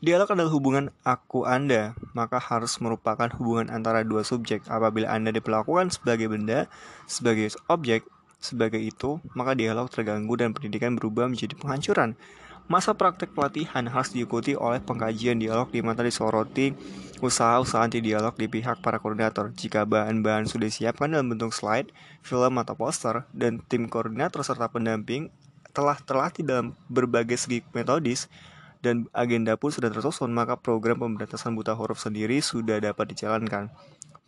Dialog 0.00 0.32
adalah 0.32 0.48
hubungan 0.56 0.88
aku 1.04 1.44
Anda, 1.44 1.92
maka 2.16 2.40
harus 2.40 2.80
merupakan 2.80 3.28
hubungan 3.36 3.68
antara 3.68 4.00
dua 4.00 4.24
subjek. 4.24 4.64
Apabila 4.64 5.12
Anda 5.12 5.28
diperlakukan 5.28 5.92
sebagai 5.92 6.32
benda, 6.32 6.72
sebagai 7.04 7.52
objek, 7.68 8.08
sebagai 8.40 8.80
itu, 8.80 9.20
maka 9.36 9.52
dialog 9.52 9.92
terganggu 9.92 10.40
dan 10.40 10.56
pendidikan 10.56 10.96
berubah 10.96 11.28
menjadi 11.28 11.52
penghancuran. 11.52 12.16
Masa 12.64 12.96
praktek 12.96 13.36
pelatihan 13.36 13.84
harus 13.92 14.16
diikuti 14.16 14.56
oleh 14.56 14.80
pengkajian 14.80 15.36
dialog 15.36 15.68
di 15.68 15.84
mana 15.84 16.00
disoroti 16.00 16.72
usaha-usaha 17.20 17.84
anti 17.84 18.00
dialog 18.00 18.32
di 18.40 18.48
pihak 18.48 18.80
para 18.80 18.96
koordinator. 19.04 19.52
Jika 19.52 19.84
bahan-bahan 19.84 20.48
sudah 20.48 20.72
disiapkan 20.72 21.12
dalam 21.12 21.28
bentuk 21.28 21.52
slide, 21.52 21.92
film 22.24 22.56
atau 22.56 22.72
poster, 22.72 23.28
dan 23.36 23.60
tim 23.68 23.84
koordinator 23.84 24.40
serta 24.40 24.72
pendamping 24.72 25.28
telah 25.76 26.00
terlatih 26.00 26.40
dalam 26.40 26.72
berbagai 26.88 27.36
segi 27.36 27.60
metodis, 27.76 28.32
dan 28.80 29.08
agenda 29.12 29.56
pun 29.60 29.68
sudah 29.68 29.92
tersusun, 29.92 30.32
maka 30.32 30.56
program 30.56 31.00
pemberantasan 31.00 31.52
buta 31.52 31.76
huruf 31.76 32.00
sendiri 32.00 32.40
sudah 32.40 32.80
dapat 32.80 33.12
dijalankan. 33.12 33.68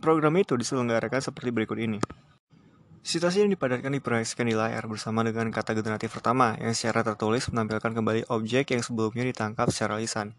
Program 0.01 0.37
itu 0.37 0.57
diselenggarakan 0.57 1.21
seperti 1.25 1.51
berikut 1.53 1.81
ini. 1.81 1.99
Situasi 3.03 3.43
yang 3.43 3.51
dipadatkan 3.51 3.91
diproyeksikan 3.91 4.47
di 4.47 4.55
layar 4.55 4.87
bersama 4.87 5.27
dengan 5.27 5.51
kata 5.51 5.75
generatif 5.75 6.15
pertama 6.15 6.55
yang 6.63 6.71
secara 6.71 7.03
tertulis 7.03 7.51
menampilkan 7.51 7.99
kembali 7.99 8.31
objek 8.31 8.71
yang 8.71 8.83
sebelumnya 8.87 9.27
ditangkap 9.27 9.75
secara 9.75 9.99
lisan. 9.99 10.39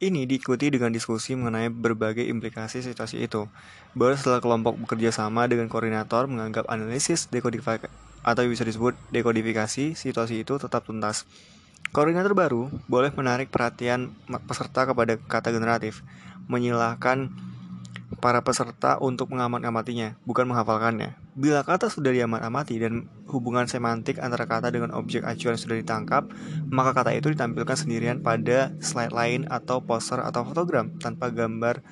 Ini 0.00 0.24
diikuti 0.24 0.72
dengan 0.72 0.96
diskusi 0.96 1.36
mengenai 1.36 1.68
berbagai 1.68 2.24
implikasi 2.24 2.80
situasi 2.80 3.20
itu. 3.20 3.44
Baru 3.92 4.16
setelah 4.16 4.40
kelompok 4.40 4.80
bekerja 4.80 5.12
sama 5.12 5.44
dengan 5.44 5.68
koordinator 5.68 6.24
menganggap 6.24 6.64
analisis 6.72 7.28
dekodifikasi 7.28 7.92
atau 8.24 8.42
bisa 8.48 8.64
disebut 8.64 8.96
dekodifikasi 9.12 9.92
situasi 9.92 10.40
itu 10.40 10.56
tetap 10.56 10.88
tuntas. 10.88 11.28
Koordinator 11.90 12.38
baru 12.38 12.70
boleh 12.86 13.10
menarik 13.18 13.50
perhatian 13.50 14.14
peserta 14.46 14.86
kepada 14.86 15.18
kata 15.18 15.50
generatif, 15.50 16.06
menyilahkan 16.46 17.34
para 18.22 18.46
peserta 18.46 18.94
untuk 19.02 19.34
mengamat-amatinya, 19.34 20.14
bukan 20.22 20.46
menghafalkannya. 20.46 21.18
Bila 21.34 21.66
kata 21.66 21.90
sudah 21.90 22.14
diamat-amati 22.14 22.78
dan 22.78 23.10
hubungan 23.26 23.66
semantik 23.66 24.22
antara 24.22 24.46
kata 24.46 24.70
dengan 24.70 24.94
objek 24.94 25.26
acuan 25.26 25.58
sudah 25.58 25.82
ditangkap, 25.82 26.30
maka 26.70 26.94
kata 26.94 27.10
itu 27.10 27.34
ditampilkan 27.34 27.74
sendirian 27.74 28.22
pada 28.22 28.70
slide 28.78 29.10
lain 29.10 29.50
atau 29.50 29.82
poster 29.82 30.22
atau 30.22 30.46
fotogram 30.46 30.94
tanpa 31.02 31.34
gambar 31.34 31.82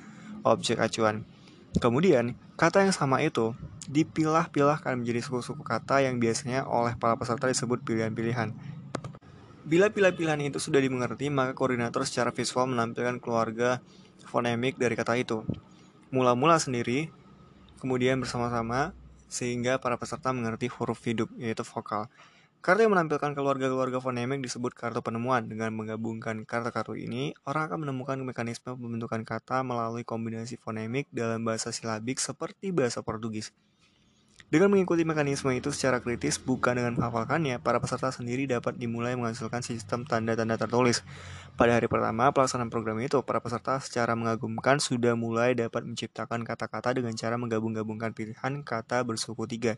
objek 0.47 0.79
acuan. 0.79 1.27
Kemudian, 1.75 2.39
kata 2.55 2.87
yang 2.87 2.95
sama 2.95 3.19
itu 3.19 3.51
dipilah-pilahkan 3.91 4.95
menjadi 4.95 5.27
suku-suku 5.27 5.59
kata 5.65 6.07
yang 6.07 6.23
biasanya 6.23 6.63
oleh 6.63 6.95
para 6.95 7.19
peserta 7.19 7.51
disebut 7.51 7.83
pilihan-pilihan. 7.83 8.78
Bila 9.69 9.93
pilihan-pilihan 9.93 10.49
itu 10.49 10.57
sudah 10.57 10.81
dimengerti, 10.81 11.29
maka 11.29 11.53
koordinator 11.53 12.01
secara 12.01 12.33
visual 12.33 12.65
menampilkan 12.73 13.21
keluarga 13.21 13.77
fonemik 14.25 14.81
dari 14.81 14.97
kata 14.97 15.13
itu. 15.13 15.45
Mula-mula 16.09 16.57
sendiri, 16.57 17.13
kemudian 17.77 18.17
bersama-sama, 18.17 18.97
sehingga 19.29 19.77
para 19.77 20.01
peserta 20.01 20.33
mengerti 20.33 20.73
huruf 20.73 21.05
hidup, 21.05 21.29
yaitu 21.37 21.61
vokal. 21.61 22.09
Kartu 22.65 22.81
yang 22.81 22.97
menampilkan 22.97 23.37
keluarga-keluarga 23.37 24.01
fonemik 24.01 24.41
disebut 24.41 24.73
kartu 24.73 25.05
penemuan. 25.05 25.45
Dengan 25.45 25.69
menggabungkan 25.77 26.49
kartu-kartu 26.49 26.97
ini, 26.97 27.37
orang 27.45 27.69
akan 27.69 27.85
menemukan 27.85 28.17
mekanisme 28.25 28.73
pembentukan 28.73 29.21
kata 29.21 29.61
melalui 29.61 30.01
kombinasi 30.01 30.57
fonemik 30.57 31.05
dalam 31.13 31.45
bahasa 31.45 31.69
silabik 31.69 32.17
seperti 32.17 32.73
bahasa 32.73 33.05
Portugis. 33.05 33.53
Dengan 34.49 34.73
mengikuti 34.73 35.05
mekanisme 35.05 35.53
itu 35.53 35.69
secara 35.69 36.01
kritis, 36.01 36.41
bukan 36.41 36.73
dengan 36.73 36.97
menghafalkannya, 36.97 37.61
para 37.61 37.77
peserta 37.77 38.09
sendiri 38.09 38.49
dapat 38.49 38.81
dimulai 38.81 39.13
menghasilkan 39.13 39.61
sistem 39.61 40.09
tanda-tanda 40.09 40.57
tertulis. 40.57 41.05
Pada 41.53 41.77
hari 41.77 41.85
pertama 41.85 42.33
pelaksanaan 42.33 42.73
program 42.73 42.97
itu, 42.97 43.21
para 43.21 43.45
peserta 43.45 43.77
secara 43.77 44.17
mengagumkan 44.17 44.81
sudah 44.81 45.13
mulai 45.13 45.53
dapat 45.53 45.85
menciptakan 45.85 46.41
kata-kata 46.41 46.97
dengan 46.97 47.13
cara 47.13 47.37
menggabung-gabungkan 47.37 48.17
pilihan 48.17 48.65
kata 48.65 49.05
bersuku 49.05 49.45
tiga. 49.45 49.77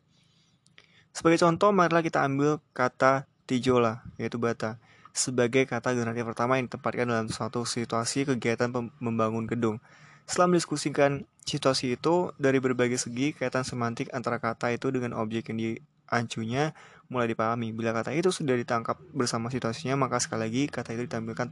Sebagai 1.12 1.44
contoh, 1.44 1.76
marilah 1.76 2.00
kita 2.00 2.24
ambil 2.24 2.64
kata 2.72 3.28
tijola, 3.44 4.08
yaitu 4.16 4.40
bata, 4.40 4.80
sebagai 5.12 5.68
kata 5.68 5.92
generasi 5.92 6.24
pertama 6.24 6.56
yang 6.56 6.72
ditempatkan 6.72 7.12
dalam 7.12 7.28
suatu 7.28 7.68
situasi 7.68 8.24
kegiatan 8.24 8.72
membangun 9.04 9.52
gedung. 9.52 9.84
Setelah 10.24 10.56
mendiskusikan 10.56 11.28
situasi 11.46 11.98
itu 11.98 12.32
dari 12.38 12.62
berbagai 12.62 13.02
segi, 13.02 13.34
kaitan 13.34 13.66
semantik 13.66 14.14
antara 14.14 14.38
kata 14.38 14.74
itu 14.74 14.94
dengan 14.94 15.18
objek 15.18 15.50
yang 15.50 15.58
diacunya 15.60 16.74
mulai 17.10 17.28
dipahami. 17.28 17.74
Bila 17.74 17.92
kata 17.92 18.14
itu 18.14 18.30
sudah 18.30 18.56
ditangkap 18.56 18.98
bersama 19.12 19.50
situasinya, 19.52 19.98
maka 19.98 20.22
sekali 20.22 20.48
lagi 20.48 20.64
kata 20.70 20.96
itu 20.96 21.10
ditampilkan 21.10 21.48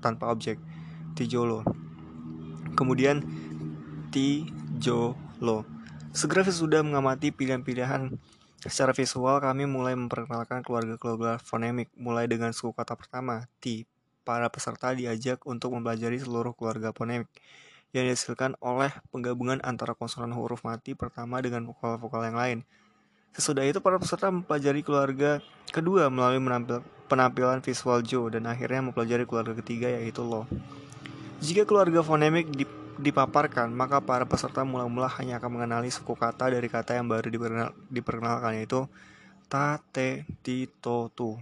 tanpa 0.00 0.24
objek. 0.30 0.56
Tijolo. 1.12 1.66
Kemudian 2.72 3.20
tijolo. 4.08 5.68
Segera 6.12 6.44
sudah 6.44 6.80
mengamati 6.84 7.32
pilihan-pilihan 7.32 8.16
secara 8.62 8.94
visual, 8.94 9.42
kami 9.42 9.66
mulai 9.66 9.98
memperkenalkan 9.98 10.62
keluarga-keluarga 10.62 11.42
fonemik, 11.42 11.90
mulai 11.98 12.30
dengan 12.30 12.54
suku 12.54 12.72
kata 12.72 12.94
pertama, 12.96 13.48
ti. 13.58 13.84
Para 14.22 14.46
peserta 14.54 14.94
diajak 14.94 15.42
untuk 15.50 15.74
mempelajari 15.74 16.14
seluruh 16.22 16.54
keluarga 16.54 16.94
fonemik 16.94 17.26
yang 17.92 18.08
dihasilkan 18.08 18.56
oleh 18.64 18.92
penggabungan 19.12 19.60
antara 19.60 19.92
konsonan 19.92 20.32
huruf 20.32 20.64
mati 20.64 20.96
pertama 20.96 21.38
dengan 21.44 21.68
vokal-vokal 21.68 22.24
yang 22.28 22.36
lain. 22.36 22.58
Sesudah 23.32 23.64
itu 23.64 23.80
para 23.80 23.96
peserta 23.96 24.28
mempelajari 24.28 24.84
keluarga 24.84 25.40
kedua 25.72 26.12
melalui 26.12 26.40
menampil, 26.40 26.84
penampilan 27.08 27.64
visual 27.64 28.04
Joe 28.04 28.32
dan 28.32 28.48
akhirnya 28.48 28.92
mempelajari 28.92 29.24
keluarga 29.24 29.56
ketiga 29.60 29.88
yaitu 29.88 30.20
Lo. 30.20 30.44
Jika 31.40 31.64
keluarga 31.64 32.04
fonemik 32.04 32.48
dipaparkan, 33.00 33.72
maka 33.72 34.04
para 34.04 34.28
peserta 34.28 34.64
mula-mula 34.64 35.08
hanya 35.16 35.40
akan 35.40 35.60
mengenali 35.60 35.88
suku 35.88 36.12
kata 36.12 36.52
dari 36.52 36.68
kata 36.68 36.96
yang 36.96 37.08
baru 37.08 37.28
diperkenal, 37.28 37.70
diperkenalkan 37.88 38.60
yaitu 38.60 38.84
ta, 39.48 39.80
te, 39.92 40.24
ti, 40.40 40.68
to, 40.80 41.12
tu 41.12 41.40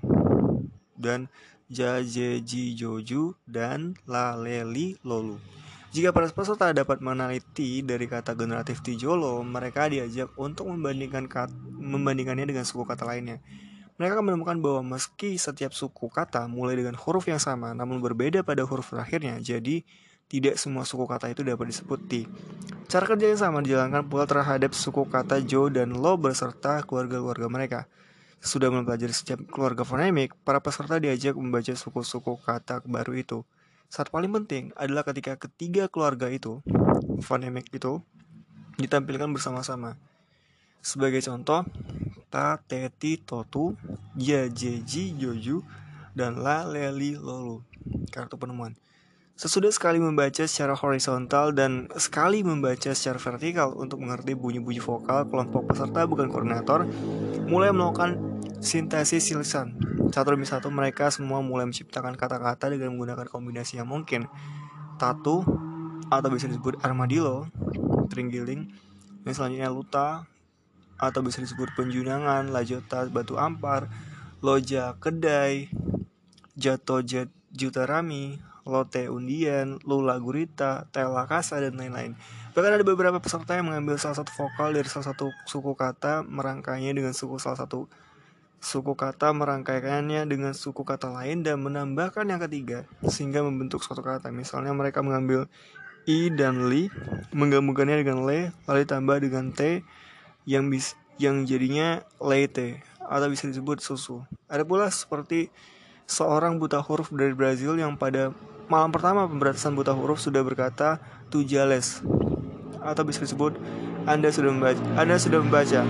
dan 1.00 1.32
ja, 1.70 2.02
je, 2.02 2.42
ji, 2.42 2.74
joju 2.74 3.38
dan 3.46 3.94
la, 4.04 4.36
le, 4.36 4.66
li, 4.66 4.98
lolu. 5.06 5.38
Jika 5.90 6.14
para 6.14 6.30
peserta 6.30 6.70
dapat 6.70 7.02
meneliti 7.02 7.82
dari 7.82 8.06
kata 8.06 8.38
generatif 8.38 8.78
tijolo, 8.78 9.42
mereka 9.42 9.90
diajak 9.90 10.30
untuk 10.38 10.70
membandingkan 10.70 11.26
kat, 11.26 11.50
membandingkannya 11.66 12.46
dengan 12.46 12.62
suku 12.62 12.86
kata 12.86 13.02
lainnya. 13.02 13.42
Mereka 13.98 14.14
akan 14.14 14.24
menemukan 14.30 14.56
bahwa 14.62 14.94
meski 14.94 15.34
setiap 15.34 15.74
suku 15.74 16.06
kata 16.06 16.46
mulai 16.46 16.78
dengan 16.78 16.94
huruf 16.94 17.26
yang 17.26 17.42
sama 17.42 17.74
namun 17.74 17.98
berbeda 17.98 18.46
pada 18.46 18.62
huruf 18.62 18.94
terakhirnya, 18.94 19.42
jadi 19.42 19.82
tidak 20.30 20.62
semua 20.62 20.86
suku 20.86 21.10
kata 21.10 21.34
itu 21.34 21.42
dapat 21.42 21.74
disebut 21.74 22.00
ti. 22.06 22.22
Cara 22.86 23.02
kerja 23.02 23.26
yang 23.26 23.40
sama 23.42 23.58
dijalankan 23.58 24.06
pula 24.06 24.30
terhadap 24.30 24.70
suku 24.78 25.10
kata 25.10 25.42
jo 25.42 25.66
dan 25.74 25.90
lo 25.90 26.14
beserta 26.14 26.86
keluarga-keluarga 26.86 27.50
mereka. 27.50 27.80
Sudah 28.38 28.70
mempelajari 28.70 29.10
setiap 29.10 29.42
keluarga 29.50 29.82
fonemik, 29.82 30.38
para 30.46 30.62
peserta 30.62 31.02
diajak 31.02 31.34
membaca 31.34 31.74
suku-suku 31.74 32.38
kata 32.46 32.78
baru 32.86 33.18
itu. 33.18 33.42
Saat 33.90 34.14
paling 34.14 34.30
penting 34.30 34.70
adalah 34.78 35.02
ketika 35.02 35.34
ketiga 35.34 35.90
keluarga 35.90 36.30
itu, 36.30 36.62
fonemik 37.26 37.74
itu, 37.74 37.98
ditampilkan 38.78 39.34
bersama-sama. 39.34 39.98
Sebagai 40.78 41.18
contoh, 41.26 41.66
ta, 42.30 42.62
teti, 42.62 43.18
totu, 43.18 43.74
ya, 44.14 44.46
jeji, 44.46 45.10
joju, 45.18 45.66
dan 46.14 46.38
la, 46.38 46.62
leli, 46.62 47.18
lolu. 47.18 47.66
Kartu 48.14 48.38
penemuan. 48.38 48.78
Sesudah 49.34 49.74
sekali 49.74 49.98
membaca 49.98 50.46
secara 50.46 50.78
horizontal 50.78 51.50
dan 51.50 51.90
sekali 51.98 52.46
membaca 52.46 52.94
secara 52.94 53.18
vertikal 53.18 53.74
untuk 53.74 54.06
mengerti 54.06 54.38
bunyi-bunyi 54.38 54.78
vokal, 54.78 55.26
kelompok 55.26 55.74
peserta 55.74 56.06
bukan 56.06 56.30
koordinator 56.30 56.86
mulai 57.50 57.74
melakukan 57.74 58.29
sintesis 58.60 59.32
lisan. 59.32 59.76
Satu 60.12 60.36
demi 60.36 60.44
satu 60.44 60.68
mereka 60.68 61.08
semua 61.08 61.40
mulai 61.40 61.64
menciptakan 61.64 62.14
kata-kata 62.14 62.68
dengan 62.68 62.92
menggunakan 62.94 63.26
kombinasi 63.26 63.80
yang 63.80 63.88
mungkin. 63.88 64.28
Tatu 65.00 65.42
atau 66.12 66.28
bisa 66.28 66.44
disebut 66.46 66.76
armadillo, 66.84 67.48
tringgiling, 68.12 68.68
yang 69.24 69.34
selanjutnya 69.34 69.70
luta 69.72 70.08
atau 71.00 71.24
bisa 71.24 71.40
disebut 71.40 71.72
penjunangan, 71.72 72.52
lajota, 72.52 73.08
batu 73.08 73.40
ampar, 73.40 73.88
loja, 74.44 75.00
kedai, 75.00 75.72
jato 76.52 77.00
jet, 77.00 77.32
jutarami, 77.56 78.36
Lotte 78.68 79.08
Undian, 79.08 79.80
Lula 79.88 80.20
Gurita, 80.20 80.84
Tela 80.92 81.24
Kasa, 81.24 81.58
dan 81.64 81.80
lain-lain. 81.80 82.12
Bahkan 82.52 82.72
ada 82.76 82.84
beberapa 82.84 83.16
peserta 83.16 83.56
yang 83.56 83.72
mengambil 83.72 83.96
salah 83.96 84.20
satu 84.20 84.30
vokal 84.36 84.76
dari 84.76 84.86
salah 84.86 85.10
satu 85.10 85.32
suku 85.48 85.72
kata, 85.72 86.22
merangkainya 86.28 86.92
dengan 86.92 87.16
suku 87.16 87.40
salah 87.40 87.56
satu 87.56 87.88
suku 88.60 88.92
kata, 88.92 89.32
merangkaikannya 89.32 90.28
dengan 90.28 90.52
suku 90.52 90.84
kata 90.84 91.10
lain, 91.10 91.40
dan 91.40 91.58
menambahkan 91.64 92.28
yang 92.28 92.38
ketiga, 92.44 92.84
sehingga 93.08 93.40
membentuk 93.40 93.80
suatu 93.80 94.04
kata. 94.04 94.28
Misalnya 94.30 94.76
mereka 94.76 95.00
mengambil 95.00 95.48
i 96.04 96.28
dan 96.28 96.68
li, 96.68 96.92
menggabungkannya 97.32 98.04
dengan 98.04 98.28
le, 98.28 98.52
lalu 98.68 98.84
ditambah 98.84 99.16
dengan 99.24 99.50
t, 99.56 99.80
yang 100.44 100.68
bis, 100.68 100.94
yang 101.16 101.44
jadinya 101.48 102.04
leite 102.20 102.84
atau 103.10 103.26
bisa 103.26 103.50
disebut 103.50 103.82
susu. 103.82 104.22
Ada 104.46 104.62
pula 104.62 104.86
seperti 104.88 105.50
seorang 106.06 106.62
buta 106.62 106.78
huruf 106.78 107.10
dari 107.10 107.34
Brazil 107.34 107.74
yang 107.74 107.98
pada 107.98 108.30
malam 108.70 108.94
pertama 108.94 109.26
pemberantasan 109.26 109.74
buta 109.74 109.90
huruf 109.90 110.22
sudah 110.22 110.46
berkata 110.46 111.02
tujales 111.26 112.02
atau 112.80 113.02
bisa 113.02 113.26
disebut 113.26 113.58
Anda 114.06 114.30
sudah 114.30 114.50
membaca. 114.54 114.82
Anda 114.96 115.18
sudah 115.18 115.42
membaca. 115.42 115.82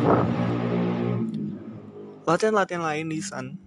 Latihan-latihan 2.30 2.86
lain 2.86 3.10
di 3.10 3.18
San 3.18 3.58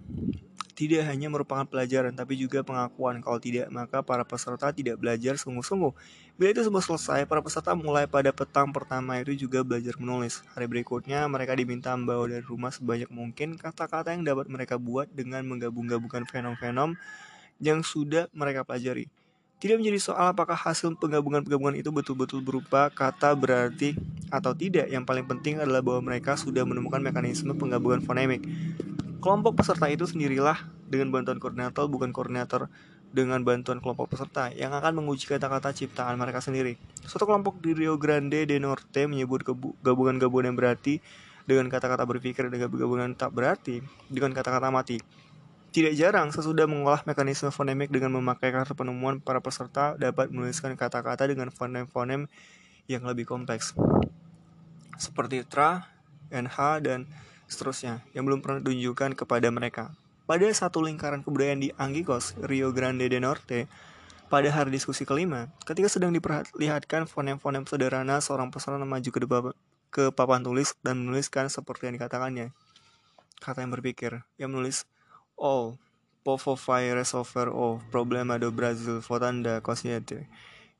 tidak 0.72 1.04
hanya 1.04 1.28
merupakan 1.28 1.68
pelajaran, 1.68 2.16
tapi 2.16 2.40
juga 2.40 2.64
pengakuan. 2.64 3.20
Kalau 3.20 3.36
tidak, 3.36 3.68
maka 3.68 4.00
para 4.00 4.24
peserta 4.24 4.72
tidak 4.72 4.96
belajar 4.96 5.36
sungguh-sungguh. 5.36 5.92
Bila 6.40 6.48
itu 6.48 6.64
semua 6.64 6.80
selesai, 6.80 7.28
para 7.28 7.44
peserta 7.44 7.76
mulai 7.76 8.08
pada 8.08 8.32
petang 8.32 8.72
pertama 8.72 9.20
itu 9.20 9.36
juga 9.36 9.60
belajar 9.60 10.00
menulis. 10.00 10.40
Hari 10.56 10.64
berikutnya, 10.64 11.28
mereka 11.28 11.52
diminta 11.52 11.92
membawa 11.92 12.24
dari 12.24 12.40
rumah 12.40 12.72
sebanyak 12.72 13.12
mungkin 13.12 13.60
kata-kata 13.60 14.16
yang 14.16 14.24
dapat 14.24 14.48
mereka 14.48 14.80
buat 14.80 15.12
dengan 15.12 15.44
menggabung-gabungkan 15.44 16.24
fenom-fenom 16.24 16.96
yang 17.60 17.84
sudah 17.84 18.32
mereka 18.32 18.64
pelajari. 18.64 19.12
Tidak 19.62 19.80
menjadi 19.80 19.96
soal 19.96 20.34
apakah 20.34 20.58
hasil 20.58 20.92
penggabungan-penggabungan 21.00 21.78
itu 21.78 21.88
betul-betul 21.88 22.44
berupa 22.44 22.92
kata 22.92 23.32
berarti 23.32 23.96
atau 24.28 24.52
tidak. 24.52 24.90
Yang 24.90 25.04
paling 25.08 25.26
penting 25.30 25.62
adalah 25.62 25.80
bahwa 25.80 26.12
mereka 26.12 26.36
sudah 26.36 26.66
menemukan 26.66 27.00
mekanisme 27.00 27.54
penggabungan 27.56 28.04
fonemik. 28.04 28.44
Kelompok 29.24 29.56
peserta 29.64 29.88
itu 29.88 30.04
sendirilah 30.04 30.68
dengan 30.84 31.08
bantuan 31.08 31.40
koordinator 31.40 31.88
bukan 31.88 32.12
koordinator 32.12 32.68
dengan 33.14 33.46
bantuan 33.46 33.78
kelompok 33.78 34.10
peserta 34.10 34.50
yang 34.50 34.74
akan 34.74 34.98
menguji 34.98 35.30
kata-kata 35.30 35.70
ciptaan 35.70 36.18
mereka 36.18 36.42
sendiri. 36.42 36.74
Suatu 37.06 37.24
kelompok 37.24 37.62
di 37.62 37.72
Rio 37.72 37.94
Grande 37.94 38.42
de 38.42 38.58
Norte 38.58 39.06
menyebut 39.06 39.46
gabungan-gabungan 39.80 40.50
yang 40.50 40.58
berarti 40.58 40.98
dengan 41.46 41.70
kata-kata 41.70 42.02
berpikir 42.04 42.50
dan 42.50 42.58
gabungan 42.58 43.14
tak 43.14 43.30
berarti 43.30 43.80
dengan 44.10 44.34
kata-kata 44.34 44.68
mati. 44.74 44.98
Tidak 45.74 45.90
jarang 45.98 46.30
sesudah 46.30 46.70
mengolah 46.70 47.02
mekanisme 47.02 47.50
fonemik 47.50 47.90
dengan 47.90 48.14
memakai 48.14 48.54
kartu 48.54 48.78
penemuan 48.78 49.18
para 49.18 49.42
peserta 49.42 49.98
dapat 49.98 50.30
menuliskan 50.30 50.78
kata-kata 50.78 51.26
dengan 51.26 51.50
fonem-fonem 51.50 52.30
yang 52.86 53.02
lebih 53.02 53.26
kompleks 53.26 53.74
seperti 54.94 55.42
tra, 55.42 55.90
nh, 56.30 56.56
dan 56.82 57.10
seterusnya 57.50 58.06
yang 58.14 58.22
belum 58.26 58.40
pernah 58.40 58.62
ditunjukkan 58.62 59.18
kepada 59.18 59.50
mereka. 59.50 59.90
Pada 60.24 60.48
satu 60.54 60.80
lingkaran 60.80 61.20
kebudayaan 61.20 61.60
di 61.60 61.68
Angikos, 61.76 62.38
Rio 62.40 62.72
Grande 62.72 63.10
de 63.10 63.20
Norte, 63.20 63.68
pada 64.32 64.48
hari 64.48 64.72
diskusi 64.72 65.04
kelima, 65.04 65.52
ketika 65.68 65.90
sedang 65.90 66.16
diperlihatkan 66.16 67.04
fonem-fonem 67.04 67.68
sederhana, 67.68 68.24
seorang 68.24 68.48
peserta 68.48 68.80
maju 68.80 69.10
ke, 69.10 69.20
ke 69.92 70.04
papan 70.16 70.40
tulis 70.40 70.72
dan 70.80 71.04
menuliskan 71.04 71.52
seperti 71.52 71.92
yang 71.92 72.00
dikatakannya. 72.00 72.56
Kata 73.44 73.60
yang 73.60 73.74
berpikir, 73.76 74.24
yang 74.40 74.48
menulis, 74.48 74.88
All, 75.34 75.76
povo 76.22 76.56
vai 76.56 76.88
resolver 76.94 77.50
o 77.50 77.82
problema 77.90 78.38
do 78.38 78.48
Brasil 78.54 79.02
votanda 79.02 79.60
consciente 79.60 80.30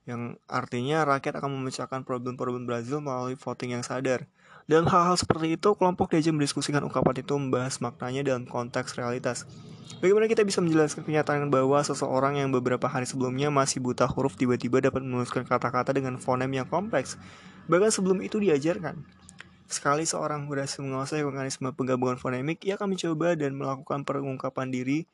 yang 0.04 0.36
artinya 0.44 1.00
rakyat 1.08 1.40
akan 1.40 1.64
memecahkan 1.64 2.04
problem-problem 2.04 2.68
Brazil 2.68 3.00
melalui 3.00 3.40
voting 3.40 3.76
yang 3.76 3.84
sadar. 3.84 4.28
Dalam 4.64 4.88
hal-hal 4.88 5.16
seperti 5.16 5.60
itu, 5.60 5.76
kelompok 5.76 6.12
diajak 6.12 6.32
mendiskusikan 6.32 6.80
ungkapan 6.84 7.20
itu 7.20 7.36
membahas 7.36 7.80
maknanya 7.84 8.24
dalam 8.24 8.48
konteks 8.48 8.96
realitas. 8.96 9.44
Bagaimana 10.00 10.24
kita 10.24 10.40
bisa 10.40 10.64
menjelaskan 10.64 11.04
kenyataan 11.04 11.52
bahwa 11.52 11.76
seseorang 11.84 12.40
yang 12.40 12.48
beberapa 12.48 12.88
hari 12.88 13.04
sebelumnya 13.04 13.52
masih 13.52 13.84
buta 13.84 14.08
huruf 14.08 14.40
tiba-tiba 14.40 14.80
dapat 14.80 15.04
menuliskan 15.04 15.44
kata-kata 15.44 15.92
dengan 15.92 16.16
fonem 16.16 16.48
yang 16.48 16.68
kompleks, 16.68 17.20
bahkan 17.68 17.92
sebelum 17.92 18.24
itu 18.24 18.40
diajarkan. 18.40 19.04
Sekali 19.64 20.04
seorang 20.04 20.44
berhasil 20.46 20.84
menguasai 20.84 21.24
mekanisme 21.24 21.72
penggabungan 21.72 22.20
fonemik, 22.20 22.62
ia 22.62 22.76
akan 22.76 22.94
mencoba 22.94 23.34
dan 23.34 23.56
melakukan 23.56 24.04
pengungkapan 24.04 24.68
diri 24.68 25.08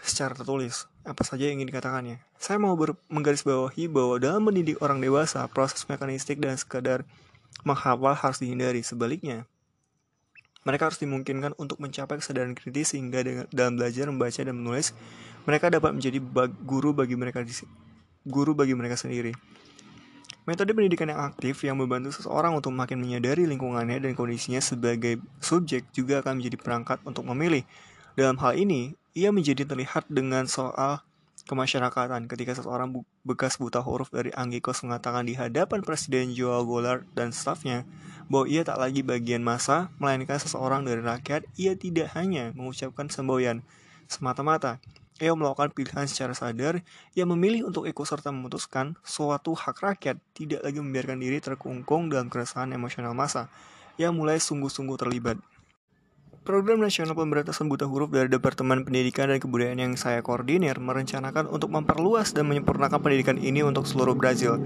secara 0.00 0.32
tertulis. 0.32 0.88
Apa 1.04 1.24
saja 1.24 1.48
yang 1.48 1.60
ingin 1.60 1.72
dikatakannya. 1.72 2.16
Saya 2.40 2.56
mau 2.60 2.76
menggarisbawahi 3.12 3.88
bahwa 3.88 4.16
dalam 4.20 4.44
mendidik 4.44 4.80
orang 4.80 5.00
dewasa, 5.00 5.44
proses 5.52 5.84
mekanistik 5.88 6.40
dan 6.40 6.56
sekadar 6.56 7.04
menghafal 7.64 8.16
harus 8.16 8.40
dihindari. 8.40 8.80
Sebaliknya, 8.80 9.44
mereka 10.64 10.92
harus 10.92 11.00
dimungkinkan 11.00 11.56
untuk 11.56 11.80
mencapai 11.80 12.20
kesadaran 12.20 12.52
kritis 12.52 12.92
sehingga 12.92 13.24
dalam 13.48 13.80
belajar 13.80 14.08
membaca 14.08 14.40
dan 14.40 14.56
menulis, 14.56 14.92
mereka 15.48 15.72
dapat 15.72 15.96
menjadi 15.96 16.20
guru 16.64 16.92
bagi 16.92 17.16
mereka 17.16 17.40
guru 18.28 18.52
bagi 18.52 18.76
mereka 18.76 19.00
sendiri. 19.00 19.32
Metode 20.48 20.72
pendidikan 20.72 21.12
yang 21.12 21.20
aktif 21.20 21.60
yang 21.68 21.76
membantu 21.76 22.16
seseorang 22.16 22.56
untuk 22.56 22.72
makin 22.72 22.96
menyadari 22.96 23.44
lingkungannya 23.44 24.00
dan 24.00 24.16
kondisinya 24.16 24.58
sebagai 24.64 25.20
subjek 25.36 25.84
juga 25.92 26.24
akan 26.24 26.40
menjadi 26.40 26.56
perangkat 26.56 26.98
untuk 27.04 27.28
memilih. 27.28 27.62
Dalam 28.16 28.40
hal 28.40 28.56
ini, 28.56 28.96
ia 29.12 29.28
menjadi 29.30 29.68
terlihat 29.68 30.08
dengan 30.08 30.48
soal 30.48 31.04
kemasyarakatan 31.44 32.30
ketika 32.30 32.56
seseorang 32.56 33.04
bekas 33.26 33.58
buta 33.58 33.82
huruf 33.82 34.08
dari 34.08 34.30
Anggikos 34.32 34.86
mengatakan 34.86 35.26
di 35.26 35.34
hadapan 35.34 35.82
Presiden 35.82 36.30
Joao 36.32 36.62
Goulart 36.62 37.04
dan 37.12 37.34
stafnya 37.34 37.84
bahwa 38.30 38.46
ia 38.46 38.62
tak 38.62 38.78
lagi 38.78 39.02
bagian 39.02 39.42
masa, 39.42 39.90
melainkan 39.98 40.38
seseorang 40.38 40.86
dari 40.86 41.02
rakyat, 41.02 41.50
ia 41.58 41.74
tidak 41.74 42.14
hanya 42.14 42.54
mengucapkan 42.54 43.10
semboyan 43.10 43.66
semata-mata. 44.06 44.78
Ia 45.20 45.36
melakukan 45.36 45.76
pilihan 45.76 46.08
secara 46.08 46.32
sadar, 46.32 46.80
ia 47.12 47.28
memilih 47.28 47.68
untuk 47.68 47.84
ikut 47.84 48.08
serta 48.08 48.32
memutuskan 48.32 48.96
suatu 49.04 49.52
hak 49.52 49.76
rakyat, 49.84 50.16
tidak 50.32 50.64
lagi 50.64 50.80
membiarkan 50.80 51.20
diri 51.20 51.44
terkungkung 51.44 52.08
dalam 52.08 52.32
keresahan 52.32 52.72
emosional 52.72 53.12
masa. 53.12 53.52
Ia 54.00 54.08
mulai 54.08 54.40
sungguh-sungguh 54.40 54.96
terlibat. 54.96 55.36
Program 56.40 56.80
Nasional 56.80 57.12
Pemberantasan 57.12 57.68
Buta 57.68 57.84
Huruf 57.84 58.08
dari 58.16 58.32
Departemen 58.32 58.80
Pendidikan 58.88 59.28
dan 59.28 59.44
Kebudayaan 59.44 59.76
yang 59.76 59.94
saya 60.00 60.24
koordinir 60.24 60.80
merencanakan 60.80 61.44
untuk 61.52 61.68
memperluas 61.68 62.32
dan 62.32 62.48
menyempurnakan 62.48 62.96
pendidikan 62.96 63.36
ini 63.36 63.60
untuk 63.60 63.84
seluruh 63.84 64.16
Brazil. 64.16 64.56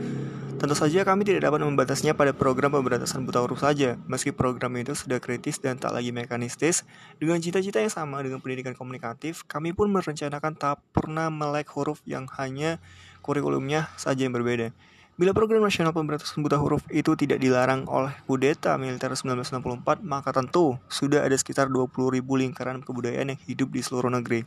Tentu 0.54 0.78
saja 0.78 1.02
kami 1.02 1.26
tidak 1.26 1.50
dapat 1.50 1.66
membatasnya 1.66 2.14
pada 2.14 2.30
program 2.30 2.70
pemberantasan 2.70 3.26
buta 3.26 3.42
huruf 3.42 3.66
saja, 3.66 3.98
meski 4.06 4.30
program 4.30 4.70
itu 4.78 4.94
sudah 4.94 5.18
kritis 5.18 5.58
dan 5.58 5.74
tak 5.82 5.90
lagi 5.90 6.14
mekanistis. 6.14 6.86
Dengan 7.18 7.42
cita-cita 7.42 7.82
yang 7.82 7.90
sama 7.90 8.22
dengan 8.22 8.38
pendidikan 8.38 8.70
komunikatif, 8.78 9.42
kami 9.50 9.74
pun 9.74 9.90
merencanakan 9.90 10.54
tak 10.54 10.78
pernah 10.94 11.26
melek 11.26 11.66
huruf 11.74 11.98
yang 12.06 12.30
hanya 12.38 12.78
kurikulumnya 13.26 13.90
saja 13.98 14.22
yang 14.22 14.30
berbeda. 14.30 14.70
Bila 15.14 15.30
program 15.30 15.62
nasional 15.62 15.94
pemberantasan 15.94 16.42
buta 16.42 16.58
huruf 16.58 16.82
itu 16.90 17.14
tidak 17.14 17.38
dilarang 17.42 17.86
oleh 17.90 18.14
kudeta 18.26 18.74
militer 18.78 19.10
1964, 19.10 20.02
maka 20.06 20.30
tentu 20.34 20.78
sudah 20.86 21.22
ada 21.26 21.34
sekitar 21.38 21.70
20 21.70 22.14
ribu 22.14 22.34
lingkaran 22.34 22.82
kebudayaan 22.82 23.34
yang 23.34 23.40
hidup 23.46 23.70
di 23.70 23.82
seluruh 23.82 24.10
negeri. 24.10 24.42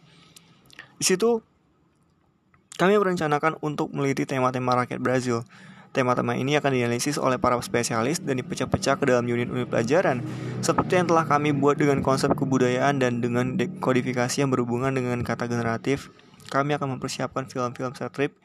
Di 0.99 1.05
situ, 1.07 1.39
kami 2.75 2.99
merencanakan 2.99 3.63
untuk 3.63 3.95
meliti 3.95 4.27
tema-tema 4.27 4.83
rakyat 4.83 4.99
Brazil. 4.99 5.47
Tema-tema 5.97 6.37
ini 6.37 6.53
akan 6.53 6.77
dianalisis 6.77 7.17
oleh 7.17 7.41
para 7.41 7.57
spesialis 7.57 8.21
dan 8.21 8.37
dipecah-pecah 8.37 9.01
ke 9.01 9.09
dalam 9.09 9.25
unit-unit 9.25 9.65
pelajaran, 9.65 10.21
seperti 10.61 11.01
yang 11.01 11.09
telah 11.09 11.25
kami 11.25 11.57
buat 11.57 11.73
dengan 11.73 12.05
konsep 12.05 12.37
kebudayaan 12.37 13.01
dan 13.01 13.17
dengan 13.17 13.57
kodifikasi 13.81 14.45
yang 14.45 14.53
berhubungan 14.53 14.93
dengan 14.93 15.25
kata 15.25 15.49
generatif. 15.49 16.13
Kami 16.53 16.77
akan 16.77 17.01
mempersiapkan 17.01 17.49
film-film 17.49 17.97
strip 17.97 18.37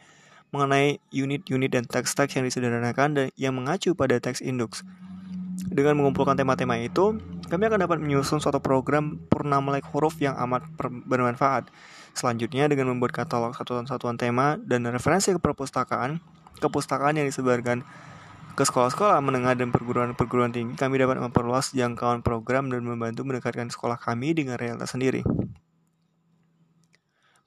mengenai 0.48 0.96
unit-unit 1.12 1.68
dan 1.68 1.84
teks-teks 1.84 2.40
yang 2.40 2.48
disederhanakan 2.48 3.08
dan 3.20 3.26
yang 3.36 3.52
mengacu 3.52 3.92
pada 3.92 4.16
teks 4.16 4.40
induk. 4.40 4.80
Dengan 5.68 6.00
mengumpulkan 6.00 6.32
tema-tema 6.32 6.80
itu, 6.80 7.20
kami 7.52 7.68
akan 7.68 7.84
dapat 7.84 8.00
menyusun 8.00 8.40
suatu 8.40 8.64
program 8.64 9.20
purna 9.28 9.60
melek 9.60 9.84
huruf 9.92 10.16
yang 10.24 10.32
amat 10.48 10.64
bermanfaat. 11.04 11.68
Selanjutnya, 12.16 12.64
dengan 12.72 12.96
membuat 12.96 13.12
katalog 13.12 13.52
satuan-satuan 13.52 14.16
tema 14.16 14.56
dan 14.56 14.88
referensi 14.88 15.36
ke 15.36 15.40
perpustakaan, 15.40 16.16
kepustakaan 16.62 17.18
yang 17.18 17.26
disebarkan 17.26 17.82
ke 18.52 18.62
sekolah-sekolah 18.62 19.18
menengah 19.24 19.56
dan 19.56 19.74
perguruan-perguruan 19.74 20.52
tinggi, 20.54 20.78
kami 20.78 21.00
dapat 21.00 21.18
memperluas 21.18 21.72
jangkauan 21.74 22.22
program 22.22 22.68
dan 22.70 22.84
membantu 22.84 23.24
mendekatkan 23.26 23.72
sekolah 23.72 23.96
kami 23.98 24.36
dengan 24.36 24.60
realitas 24.60 24.92
sendiri. 24.94 25.24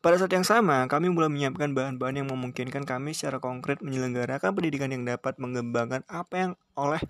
Pada 0.01 0.21
saat 0.21 0.33
yang 0.33 0.45
sama, 0.45 0.85
kami 0.85 1.09
mulai 1.09 1.33
menyiapkan 1.33 1.73
bahan-bahan 1.73 2.21
yang 2.21 2.29
memungkinkan 2.29 2.85
kami 2.85 3.17
secara 3.17 3.41
konkret 3.41 3.81
menyelenggarakan 3.81 4.53
pendidikan 4.53 4.93
yang 4.93 5.01
dapat 5.01 5.37
mengembangkan 5.41 6.05
apa 6.05 6.33
yang 6.37 6.51
oleh 6.77 7.01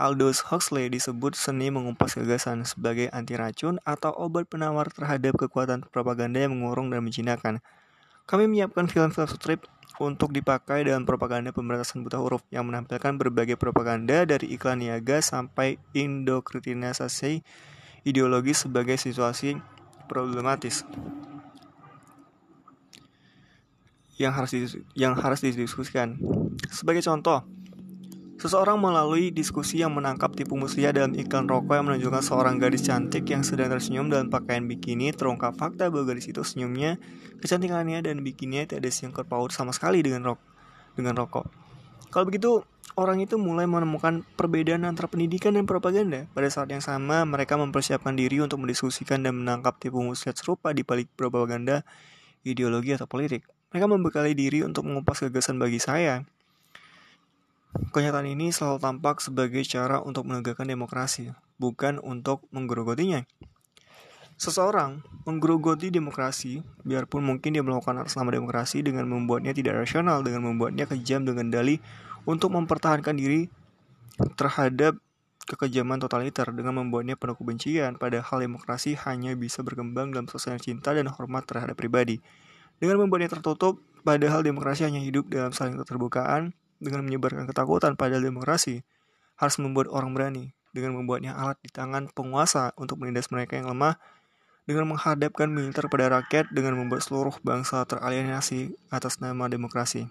Aldous 0.00 0.40
Huxley 0.48 0.88
disebut 0.88 1.36
seni 1.36 1.68
mengumpas 1.68 2.16
gagasan 2.16 2.64
sebagai 2.64 3.12
anti 3.12 3.36
racun 3.36 3.76
atau 3.84 4.16
obat 4.16 4.48
penawar 4.48 4.88
terhadap 4.88 5.36
kekuatan 5.36 5.84
propaganda 5.92 6.40
yang 6.40 6.56
mengurung 6.56 6.88
dan 6.88 7.04
menjinakkan. 7.04 7.60
Kami 8.24 8.48
menyiapkan 8.48 8.88
film-film 8.88 9.28
strip 9.28 9.68
untuk 10.00 10.32
dipakai 10.32 10.88
dalam 10.88 11.04
propaganda 11.04 11.52
pemberantasan 11.52 12.00
buta 12.00 12.16
huruf 12.16 12.40
yang 12.48 12.64
menampilkan 12.64 13.20
berbagai 13.20 13.60
propaganda 13.60 14.24
dari 14.24 14.48
iklan 14.56 14.80
niaga 14.80 15.20
sampai 15.20 15.76
indokrinisasi 15.92 17.44
ideologis 18.08 18.64
sebagai 18.64 18.96
situasi 18.96 19.60
problematis 20.08 20.88
yang 24.16 24.32
harus 24.32 24.52
yang 24.96 25.16
harus 25.16 25.40
didiskusikan. 25.44 26.16
Sebagai 26.72 27.04
contoh, 27.04 27.44
Seseorang 28.40 28.80
melalui 28.80 29.28
diskusi 29.28 29.84
yang 29.84 29.92
menangkap 29.92 30.32
tipu 30.32 30.56
muslihat 30.56 30.96
dalam 30.96 31.12
iklan 31.12 31.44
rokok 31.44 31.76
yang 31.76 31.92
menunjukkan 31.92 32.24
seorang 32.24 32.56
gadis 32.56 32.88
cantik 32.88 33.28
yang 33.28 33.44
sedang 33.44 33.68
tersenyum 33.68 34.08
dalam 34.08 34.32
pakaian 34.32 34.64
bikini 34.64 35.12
terungkap 35.12 35.60
fakta 35.60 35.92
bahwa 35.92 36.08
gadis 36.08 36.32
itu 36.32 36.40
senyumnya, 36.40 36.96
kecantikannya 37.44 38.00
dan 38.00 38.24
bikininya 38.24 38.64
tidak 38.64 38.88
ada 38.88 38.90
siangkut 38.96 39.28
paut 39.28 39.52
sama 39.52 39.76
sekali 39.76 40.00
dengan 40.00 40.24
rok 40.24 40.40
dengan 40.96 41.20
rokok. 41.20 41.52
Kalau 42.08 42.24
begitu, 42.24 42.64
orang 42.96 43.20
itu 43.20 43.36
mulai 43.36 43.68
menemukan 43.68 44.24
perbedaan 44.40 44.88
antara 44.88 45.04
pendidikan 45.04 45.52
dan 45.52 45.68
propaganda. 45.68 46.24
Pada 46.32 46.48
saat 46.48 46.72
yang 46.72 46.80
sama, 46.80 47.28
mereka 47.28 47.60
mempersiapkan 47.60 48.16
diri 48.16 48.40
untuk 48.40 48.64
mendiskusikan 48.64 49.20
dan 49.20 49.36
menangkap 49.36 49.76
tipu 49.76 50.00
muslihat 50.00 50.40
serupa 50.40 50.72
di 50.72 50.80
balik 50.80 51.12
propaganda, 51.12 51.84
ideologi 52.40 52.96
atau 52.96 53.04
politik. 53.04 53.44
Mereka 53.76 53.84
membekali 53.84 54.32
diri 54.32 54.64
untuk 54.64 54.88
mengupas 54.88 55.20
gagasan 55.28 55.60
bagi 55.60 55.76
saya 55.76 56.24
Kenyataan 57.70 58.26
ini 58.26 58.50
selalu 58.50 58.82
tampak 58.82 59.22
sebagai 59.22 59.62
cara 59.62 60.02
untuk 60.02 60.26
menegakkan 60.26 60.66
demokrasi, 60.66 61.30
bukan 61.54 62.02
untuk 62.02 62.42
menggerogotinya. 62.50 63.22
Seseorang 64.40 65.06
menggerogoti 65.22 65.92
demokrasi, 65.94 66.66
biarpun 66.82 67.22
mungkin 67.22 67.54
dia 67.54 67.62
melakukan 67.62 68.02
nama 68.02 68.30
demokrasi 68.32 68.82
dengan 68.82 69.06
membuatnya 69.06 69.54
tidak 69.54 69.86
rasional, 69.86 70.26
dengan 70.26 70.50
membuatnya 70.50 70.90
kejam 70.90 71.22
dengan 71.22 71.52
dalih 71.52 71.78
untuk 72.26 72.50
mempertahankan 72.56 73.14
diri 73.14 73.46
terhadap 74.34 74.98
kekejaman 75.46 76.02
totaliter 76.02 76.50
dengan 76.50 76.82
membuatnya 76.82 77.14
penuh 77.14 77.38
kebencian, 77.38 78.00
padahal 78.02 78.42
demokrasi 78.42 78.98
hanya 79.06 79.36
bisa 79.38 79.62
berkembang 79.62 80.10
dalam 80.10 80.26
suasana 80.26 80.58
cinta 80.58 80.90
dan 80.90 81.06
hormat 81.06 81.46
terhadap 81.46 81.78
pribadi. 81.78 82.18
Dengan 82.80 82.98
membuatnya 82.98 83.30
tertutup, 83.30 83.78
padahal 84.02 84.42
demokrasi 84.42 84.88
hanya 84.88 85.04
hidup 85.04 85.28
dalam 85.28 85.52
saling 85.52 85.76
keterbukaan, 85.78 86.56
dengan 86.80 87.04
menyebarkan 87.06 87.44
ketakutan 87.46 87.94
pada 87.94 88.16
demokrasi 88.18 88.82
harus 89.36 89.56
membuat 89.60 89.92
orang 89.92 90.16
berani 90.16 90.56
dengan 90.72 90.96
membuatnya 90.96 91.36
alat 91.36 91.60
di 91.60 91.70
tangan 91.70 92.08
penguasa 92.10 92.72
untuk 92.80 92.98
menindas 92.98 93.28
mereka 93.28 93.60
yang 93.60 93.70
lemah 93.70 94.00
dengan 94.64 94.86
menghadapkan 94.90 95.50
militer 95.50 95.86
pada 95.90 96.08
rakyat 96.20 96.48
dengan 96.54 96.78
membuat 96.78 97.02
seluruh 97.02 97.34
bangsa 97.42 97.82
teralienasi 97.84 98.74
atas 98.92 99.18
nama 99.18 99.50
demokrasi. 99.50 100.06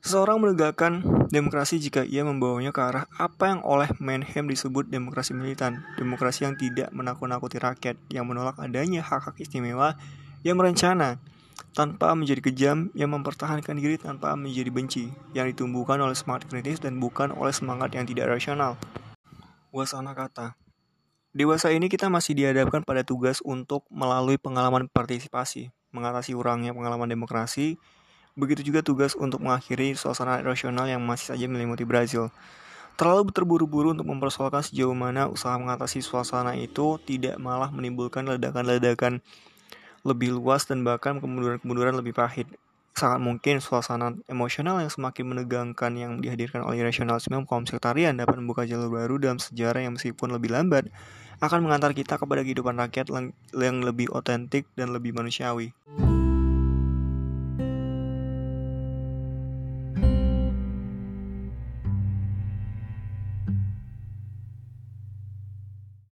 Seseorang 0.00 0.40
menegakkan 0.40 1.04
demokrasi 1.28 1.76
jika 1.76 2.08
ia 2.08 2.24
membawanya 2.24 2.72
ke 2.72 2.80
arah 2.80 3.04
apa 3.20 3.52
yang 3.52 3.60
oleh 3.60 3.88
Menhem 4.00 4.48
disebut 4.48 4.88
demokrasi 4.88 5.36
militan, 5.36 5.84
demokrasi 6.00 6.48
yang 6.48 6.56
tidak 6.56 6.88
menakut-nakuti 6.96 7.60
rakyat, 7.60 8.00
yang 8.08 8.24
menolak 8.24 8.56
adanya 8.56 9.04
hak-hak 9.04 9.36
istimewa, 9.44 10.00
yang 10.40 10.56
merencana, 10.56 11.20
tanpa 11.72 12.12
menjadi 12.16 12.40
kejam 12.40 12.92
yang 12.96 13.12
mempertahankan 13.14 13.76
diri 13.78 13.96
tanpa 13.96 14.34
menjadi 14.34 14.70
benci 14.72 15.04
yang 15.36 15.46
ditumbuhkan 15.46 16.00
oleh 16.00 16.16
semangat 16.16 16.50
kritis 16.50 16.80
dan 16.82 16.98
bukan 16.98 17.30
oleh 17.32 17.54
semangat 17.54 17.94
yang 17.94 18.04
tidak 18.04 18.28
rasional. 18.28 18.74
Wasana 19.70 20.12
kata 20.16 20.58
Dewasa 21.30 21.70
ini 21.70 21.86
kita 21.86 22.10
masih 22.10 22.34
dihadapkan 22.34 22.82
pada 22.82 23.06
tugas 23.06 23.38
untuk 23.46 23.86
melalui 23.86 24.34
pengalaman 24.34 24.90
partisipasi, 24.90 25.70
mengatasi 25.94 26.34
urangnya 26.34 26.74
pengalaman 26.74 27.06
demokrasi, 27.06 27.78
begitu 28.34 28.66
juga 28.66 28.82
tugas 28.82 29.14
untuk 29.14 29.38
mengakhiri 29.38 29.94
suasana 29.94 30.42
rasional 30.42 30.90
yang 30.90 30.98
masih 31.06 31.30
saja 31.30 31.46
menyelimuti 31.46 31.86
Brazil. 31.86 32.34
Terlalu 32.98 33.30
terburu-buru 33.30 33.94
untuk 33.94 34.10
mempersoalkan 34.10 34.66
sejauh 34.66 34.90
mana 34.90 35.30
usaha 35.30 35.54
mengatasi 35.54 36.02
suasana 36.02 36.58
itu 36.58 36.98
tidak 37.06 37.38
malah 37.38 37.70
menimbulkan 37.70 38.26
ledakan-ledakan 38.26 39.22
lebih 40.06 40.36
luas 40.36 40.64
dan 40.64 40.82
bahkan 40.82 41.20
kemunduran-kemunduran 41.20 41.96
lebih 41.98 42.16
pahit. 42.16 42.48
Sangat 42.90 43.22
mungkin 43.22 43.62
suasana 43.62 44.18
emosional 44.26 44.82
yang 44.82 44.90
semakin 44.90 45.24
menegangkan 45.30 45.92
yang 45.94 46.12
dihadirkan 46.18 46.66
oleh 46.66 46.82
rasionalisme 46.82 47.46
kaum 47.46 47.64
sektarian 47.64 48.18
dapat 48.18 48.42
membuka 48.42 48.66
jalur 48.66 48.90
baru 48.90 49.16
dalam 49.16 49.38
sejarah 49.38 49.86
yang 49.86 49.94
meskipun 49.94 50.34
lebih 50.34 50.50
lambat 50.50 50.90
akan 51.40 51.64
mengantar 51.64 51.96
kita 51.96 52.20
kepada 52.20 52.44
kehidupan 52.44 52.76
rakyat 52.76 53.08
yang 53.56 53.80
lebih 53.80 54.12
otentik 54.12 54.68
dan 54.76 54.92
lebih 54.92 55.16
manusiawi. 55.16 55.72